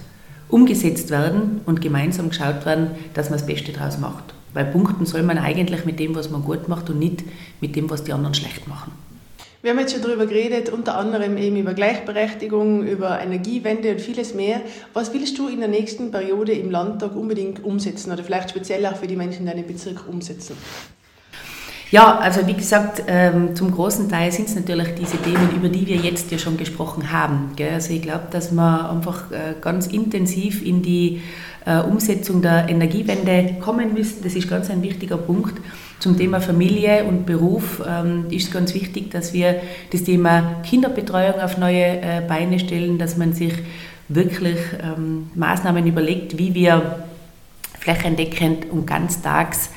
umgesetzt 0.53 1.09
werden 1.09 1.61
und 1.65 1.81
gemeinsam 1.81 2.29
geschaut 2.29 2.65
werden, 2.65 2.91
dass 3.15 3.31
man 3.31 3.39
das 3.39 3.47
Beste 3.47 3.71
daraus 3.71 3.97
macht. 3.97 4.35
Weil 4.53 4.65
punkten 4.65 5.07
soll 5.07 5.23
man 5.23 5.39
eigentlich 5.39 5.83
mit 5.83 5.99
dem, 5.99 6.13
was 6.13 6.29
man 6.29 6.43
gut 6.43 6.67
macht 6.67 6.91
und 6.91 6.99
nicht 6.99 7.23
mit 7.59 7.75
dem, 7.75 7.89
was 7.89 8.03
die 8.03 8.13
anderen 8.13 8.35
schlecht 8.35 8.67
machen. 8.67 8.91
Wir 9.63 9.71
haben 9.71 9.79
jetzt 9.79 9.93
schon 9.93 10.03
darüber 10.03 10.27
geredet, 10.27 10.69
unter 10.69 10.95
anderem 10.97 11.37
eben 11.37 11.55
über 11.55 11.73
Gleichberechtigung, 11.73 12.85
über 12.85 13.19
Energiewende 13.19 13.91
und 13.91 14.01
vieles 14.01 14.35
mehr. 14.35 14.61
Was 14.93 15.11
willst 15.13 15.39
du 15.39 15.47
in 15.47 15.59
der 15.59 15.69
nächsten 15.69 16.11
Periode 16.11 16.51
im 16.51 16.69
Landtag 16.69 17.15
unbedingt 17.15 17.63
umsetzen 17.63 18.11
oder 18.11 18.23
vielleicht 18.23 18.51
speziell 18.51 18.85
auch 18.85 18.97
für 18.97 19.07
die 19.07 19.15
Menschen 19.15 19.47
in 19.47 19.47
deinem 19.47 19.65
Bezirk 19.65 20.07
umsetzen? 20.07 20.55
Ja, 21.93 22.17
also 22.17 22.47
wie 22.47 22.55
gesagt, 22.55 23.03
ähm, 23.05 23.55
zum 23.55 23.69
großen 23.69 24.09
Teil 24.09 24.31
sind 24.31 24.47
es 24.47 24.55
natürlich 24.55 24.95
diese 24.99 25.17
Themen, 25.17 25.51
über 25.55 25.69
die 25.69 25.85
wir 25.85 25.97
jetzt 25.97 26.31
ja 26.31 26.39
schon 26.39 26.57
gesprochen 26.57 27.11
haben. 27.11 27.51
Also 27.71 27.93
ich 27.93 28.01
glaube, 28.01 28.23
dass 28.31 28.51
wir 28.51 28.89
einfach 28.89 29.29
äh, 29.29 29.53
ganz 29.61 29.85
intensiv 29.85 30.65
in 30.65 30.81
die 30.81 31.21
äh, 31.67 31.77
Umsetzung 31.81 32.41
der 32.41 32.67
Energiewende 32.67 33.57
kommen 33.59 33.93
müssen. 33.93 34.23
Das 34.23 34.33
ist 34.33 34.49
ganz 34.49 34.71
ein 34.71 34.81
wichtiger 34.81 35.17
Punkt. 35.17 35.53
Zum 35.99 36.17
Thema 36.17 36.41
Familie 36.41 37.03
und 37.03 37.27
Beruf 37.27 37.79
ähm, 37.87 38.25
ist 38.31 38.51
ganz 38.51 38.73
wichtig, 38.73 39.11
dass 39.11 39.31
wir 39.31 39.57
das 39.91 40.03
Thema 40.03 40.63
Kinderbetreuung 40.67 41.39
auf 41.39 41.59
neue 41.59 42.01
äh, 42.01 42.23
Beine 42.27 42.57
stellen, 42.57 42.97
dass 42.97 43.17
man 43.17 43.33
sich 43.33 43.53
wirklich 44.07 44.57
ähm, 44.81 45.29
Maßnahmen 45.35 45.85
überlegt, 45.85 46.39
wie 46.39 46.55
wir 46.55 47.03
flächendeckend 47.79 48.71
und 48.71 48.87
ganztags 48.87 49.69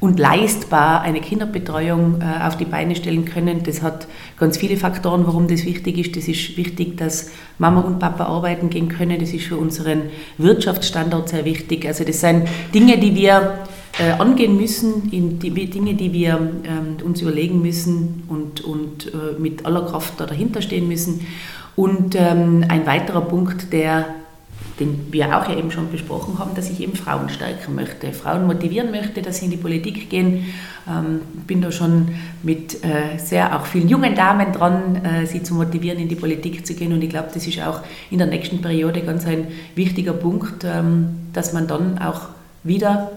und 0.00 0.18
leistbar 0.18 1.02
eine 1.02 1.20
Kinderbetreuung 1.20 2.22
äh, 2.22 2.46
auf 2.46 2.56
die 2.56 2.64
Beine 2.64 2.96
stellen 2.96 3.26
können. 3.26 3.62
Das 3.62 3.82
hat 3.82 4.08
ganz 4.38 4.56
viele 4.56 4.78
Faktoren, 4.78 5.26
warum 5.26 5.46
das 5.46 5.64
wichtig 5.66 5.98
ist. 5.98 6.16
Das 6.16 6.26
ist 6.26 6.56
wichtig, 6.56 6.96
dass 6.96 7.30
Mama 7.58 7.82
und 7.82 7.98
Papa 7.98 8.24
arbeiten 8.24 8.70
gehen 8.70 8.88
können. 8.88 9.20
Das 9.20 9.32
ist 9.32 9.44
für 9.44 9.58
unseren 9.58 10.04
Wirtschaftsstandort 10.38 11.28
sehr 11.28 11.44
wichtig. 11.44 11.86
Also 11.86 12.04
das 12.04 12.20
sind 12.20 12.48
Dinge, 12.74 12.98
die 12.98 13.14
wir 13.14 13.58
äh, 13.98 14.12
angehen 14.12 14.56
müssen, 14.56 15.10
die, 15.10 15.66
Dinge, 15.66 15.94
die 15.94 16.12
wir 16.12 16.34
ähm, 16.64 16.96
uns 17.04 17.20
überlegen 17.20 17.60
müssen 17.60 18.22
und, 18.28 18.62
und 18.62 19.12
äh, 19.12 19.38
mit 19.38 19.66
aller 19.66 19.82
Kraft 19.82 20.14
da 20.18 20.24
dahinter 20.24 20.62
stehen 20.62 20.88
müssen. 20.88 21.26
Und 21.76 22.14
ähm, 22.14 22.64
ein 22.68 22.86
weiterer 22.86 23.20
Punkt, 23.20 23.72
der 23.72 24.06
den 24.80 25.12
wir 25.12 25.36
auch 25.36 25.48
ja 25.48 25.56
eben 25.56 25.70
schon 25.70 25.90
besprochen 25.92 26.38
haben, 26.38 26.54
dass 26.54 26.70
ich 26.70 26.80
eben 26.80 26.94
Frauen 26.94 27.28
stärken 27.28 27.74
möchte, 27.74 28.12
Frauen 28.12 28.46
motivieren 28.46 28.90
möchte, 28.90 29.20
dass 29.20 29.38
sie 29.38 29.44
in 29.44 29.50
die 29.50 29.58
Politik 29.58 30.08
gehen. 30.08 30.46
Ähm, 30.88 31.20
bin 31.46 31.60
da 31.60 31.70
schon 31.70 32.08
mit 32.42 32.82
äh, 32.82 33.18
sehr 33.18 33.54
auch 33.54 33.66
vielen 33.66 33.88
jungen 33.88 34.14
Damen 34.14 34.52
dran, 34.52 35.04
äh, 35.04 35.26
sie 35.26 35.42
zu 35.42 35.54
motivieren, 35.54 35.98
in 35.98 36.08
die 36.08 36.16
Politik 36.16 36.66
zu 36.66 36.74
gehen. 36.74 36.92
Und 36.92 37.02
ich 37.02 37.10
glaube, 37.10 37.28
das 37.32 37.46
ist 37.46 37.60
auch 37.60 37.80
in 38.10 38.18
der 38.18 38.26
nächsten 38.26 38.62
Periode 38.62 39.02
ganz 39.02 39.26
ein 39.26 39.48
wichtiger 39.74 40.14
Punkt, 40.14 40.64
ähm, 40.64 41.28
dass 41.34 41.52
man 41.52 41.66
dann 41.66 41.98
auch 41.98 42.22
wieder 42.64 43.12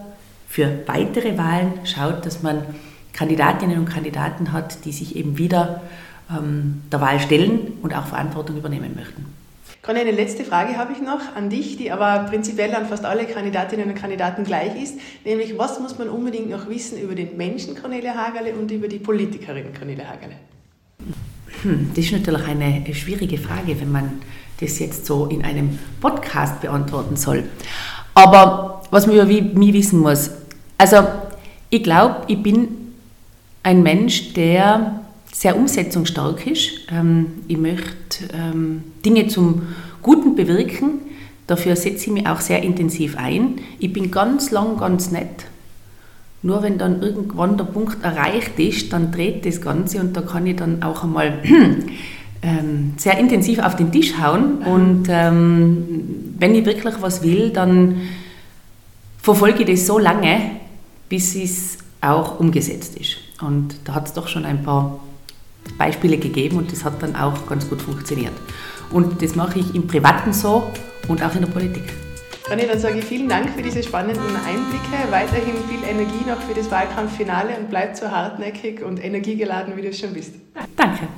für 0.48 0.70
weitere 0.86 1.36
Wahlen 1.38 1.72
schaut, 1.84 2.26
dass 2.26 2.42
man 2.42 2.58
Kandidatinnen 3.14 3.78
und 3.78 3.86
Kandidaten 3.86 4.52
hat, 4.52 4.84
die 4.84 4.92
sich 4.92 5.16
eben 5.16 5.38
wieder 5.38 5.80
ähm, 6.30 6.82
der 6.92 7.00
Wahl 7.00 7.20
stellen 7.20 7.72
und 7.82 7.94
auch 7.94 8.06
Verantwortung 8.06 8.58
übernehmen 8.58 8.92
möchten. 8.94 9.43
Conny, 9.84 10.00
eine 10.00 10.12
letzte 10.12 10.44
Frage 10.44 10.78
habe 10.78 10.94
ich 10.94 11.02
noch 11.02 11.36
an 11.36 11.50
dich, 11.50 11.76
die 11.76 11.92
aber 11.92 12.26
prinzipiell 12.30 12.74
an 12.74 12.86
fast 12.86 13.04
alle 13.04 13.26
Kandidatinnen 13.26 13.90
und 13.90 13.94
Kandidaten 13.94 14.42
gleich 14.42 14.82
ist, 14.82 14.98
nämlich 15.26 15.58
was 15.58 15.78
muss 15.78 15.98
man 15.98 16.08
unbedingt 16.08 16.48
noch 16.48 16.70
wissen 16.70 16.98
über 16.98 17.14
den 17.14 17.36
Menschen 17.36 17.76
Cornelia 17.76 18.14
Hagerle 18.14 18.54
und 18.54 18.70
über 18.70 18.88
die 18.88 18.98
Politikerin 18.98 19.74
Cornelia 19.78 20.06
Hagerle? 20.06 20.36
Hm, 21.62 21.90
das 21.94 22.06
ist 22.06 22.12
natürlich 22.12 22.46
eine 22.46 22.94
schwierige 22.94 23.36
Frage, 23.36 23.78
wenn 23.78 23.92
man 23.92 24.22
das 24.58 24.78
jetzt 24.78 25.04
so 25.04 25.26
in 25.26 25.44
einem 25.44 25.78
Podcast 26.00 26.62
beantworten 26.62 27.16
soll. 27.16 27.44
Aber 28.14 28.84
was 28.90 29.06
man 29.06 29.16
über 29.16 29.26
mich 29.26 29.74
wissen 29.74 29.98
muss, 29.98 30.30
also 30.78 30.96
ich 31.68 31.82
glaube, 31.82 32.22
ich 32.28 32.42
bin 32.42 32.94
ein 33.62 33.82
Mensch, 33.82 34.32
der 34.32 35.03
sehr 35.34 35.56
umsetzungsstark 35.56 36.46
ist. 36.46 36.86
Ähm, 36.90 37.26
ich 37.48 37.58
möchte 37.58 38.28
ähm, 38.32 38.84
Dinge 39.04 39.26
zum 39.26 39.62
Guten 40.00 40.36
bewirken. 40.36 41.00
Dafür 41.46 41.76
setze 41.76 42.06
ich 42.06 42.12
mich 42.12 42.26
auch 42.26 42.40
sehr 42.40 42.62
intensiv 42.62 43.18
ein. 43.18 43.56
Ich 43.78 43.92
bin 43.92 44.10
ganz 44.10 44.50
lang 44.50 44.78
ganz 44.78 45.10
nett. 45.10 45.46
Nur 46.42 46.62
wenn 46.62 46.78
dann 46.78 47.02
irgendwann 47.02 47.56
der 47.56 47.64
Punkt 47.64 48.04
erreicht 48.04 48.58
ist, 48.58 48.92
dann 48.92 49.10
dreht 49.10 49.44
das 49.44 49.60
Ganze 49.60 50.00
und 50.00 50.16
da 50.16 50.20
kann 50.22 50.46
ich 50.46 50.56
dann 50.56 50.82
auch 50.82 51.02
einmal 51.02 51.38
ähm, 52.42 52.92
sehr 52.96 53.18
intensiv 53.18 53.58
auf 53.58 53.76
den 53.76 53.90
Tisch 53.90 54.14
hauen. 54.18 54.58
Und 54.58 55.08
wenn 55.08 56.54
ich 56.54 56.64
wirklich 56.64 56.94
was 57.00 57.22
will, 57.22 57.50
dann 57.50 58.02
verfolge 59.20 59.62
ich 59.62 59.70
das 59.70 59.86
so 59.86 59.98
lange, 59.98 60.50
bis 61.08 61.34
es 61.34 61.78
auch 62.02 62.38
umgesetzt 62.38 62.96
ist. 62.98 63.16
Und 63.40 63.76
da 63.84 63.94
hat 63.94 64.06
es 64.06 64.12
doch 64.12 64.28
schon 64.28 64.44
ein 64.44 64.62
paar 64.62 65.00
Beispiele 65.78 66.18
gegeben 66.18 66.56
und 66.58 66.70
das 66.72 66.84
hat 66.84 67.02
dann 67.02 67.16
auch 67.16 67.46
ganz 67.46 67.68
gut 67.68 67.82
funktioniert. 67.82 68.32
Und 68.90 69.22
das 69.22 69.34
mache 69.34 69.58
ich 69.58 69.74
im 69.74 69.86
Privaten 69.86 70.32
so 70.32 70.70
und 71.08 71.22
auch 71.22 71.34
in 71.34 71.40
der 71.42 71.48
Politik. 71.48 71.84
Ronny, 72.50 72.66
dann 72.66 72.78
sage 72.78 72.98
ich 72.98 73.04
vielen 73.06 73.28
Dank 73.28 73.50
für 73.50 73.62
diese 73.62 73.82
spannenden 73.82 74.36
Einblicke. 74.46 75.10
Weiterhin 75.10 75.56
viel 75.68 75.82
Energie 75.88 76.28
noch 76.28 76.40
für 76.42 76.54
das 76.54 76.70
Wahlkampffinale 76.70 77.56
und 77.58 77.70
bleib 77.70 77.96
so 77.96 78.10
hartnäckig 78.10 78.82
und 78.82 79.02
energiegeladen, 79.02 79.76
wie 79.76 79.82
du 79.82 79.88
es 79.88 79.98
schon 79.98 80.12
bist. 80.12 80.34
Danke. 80.76 81.08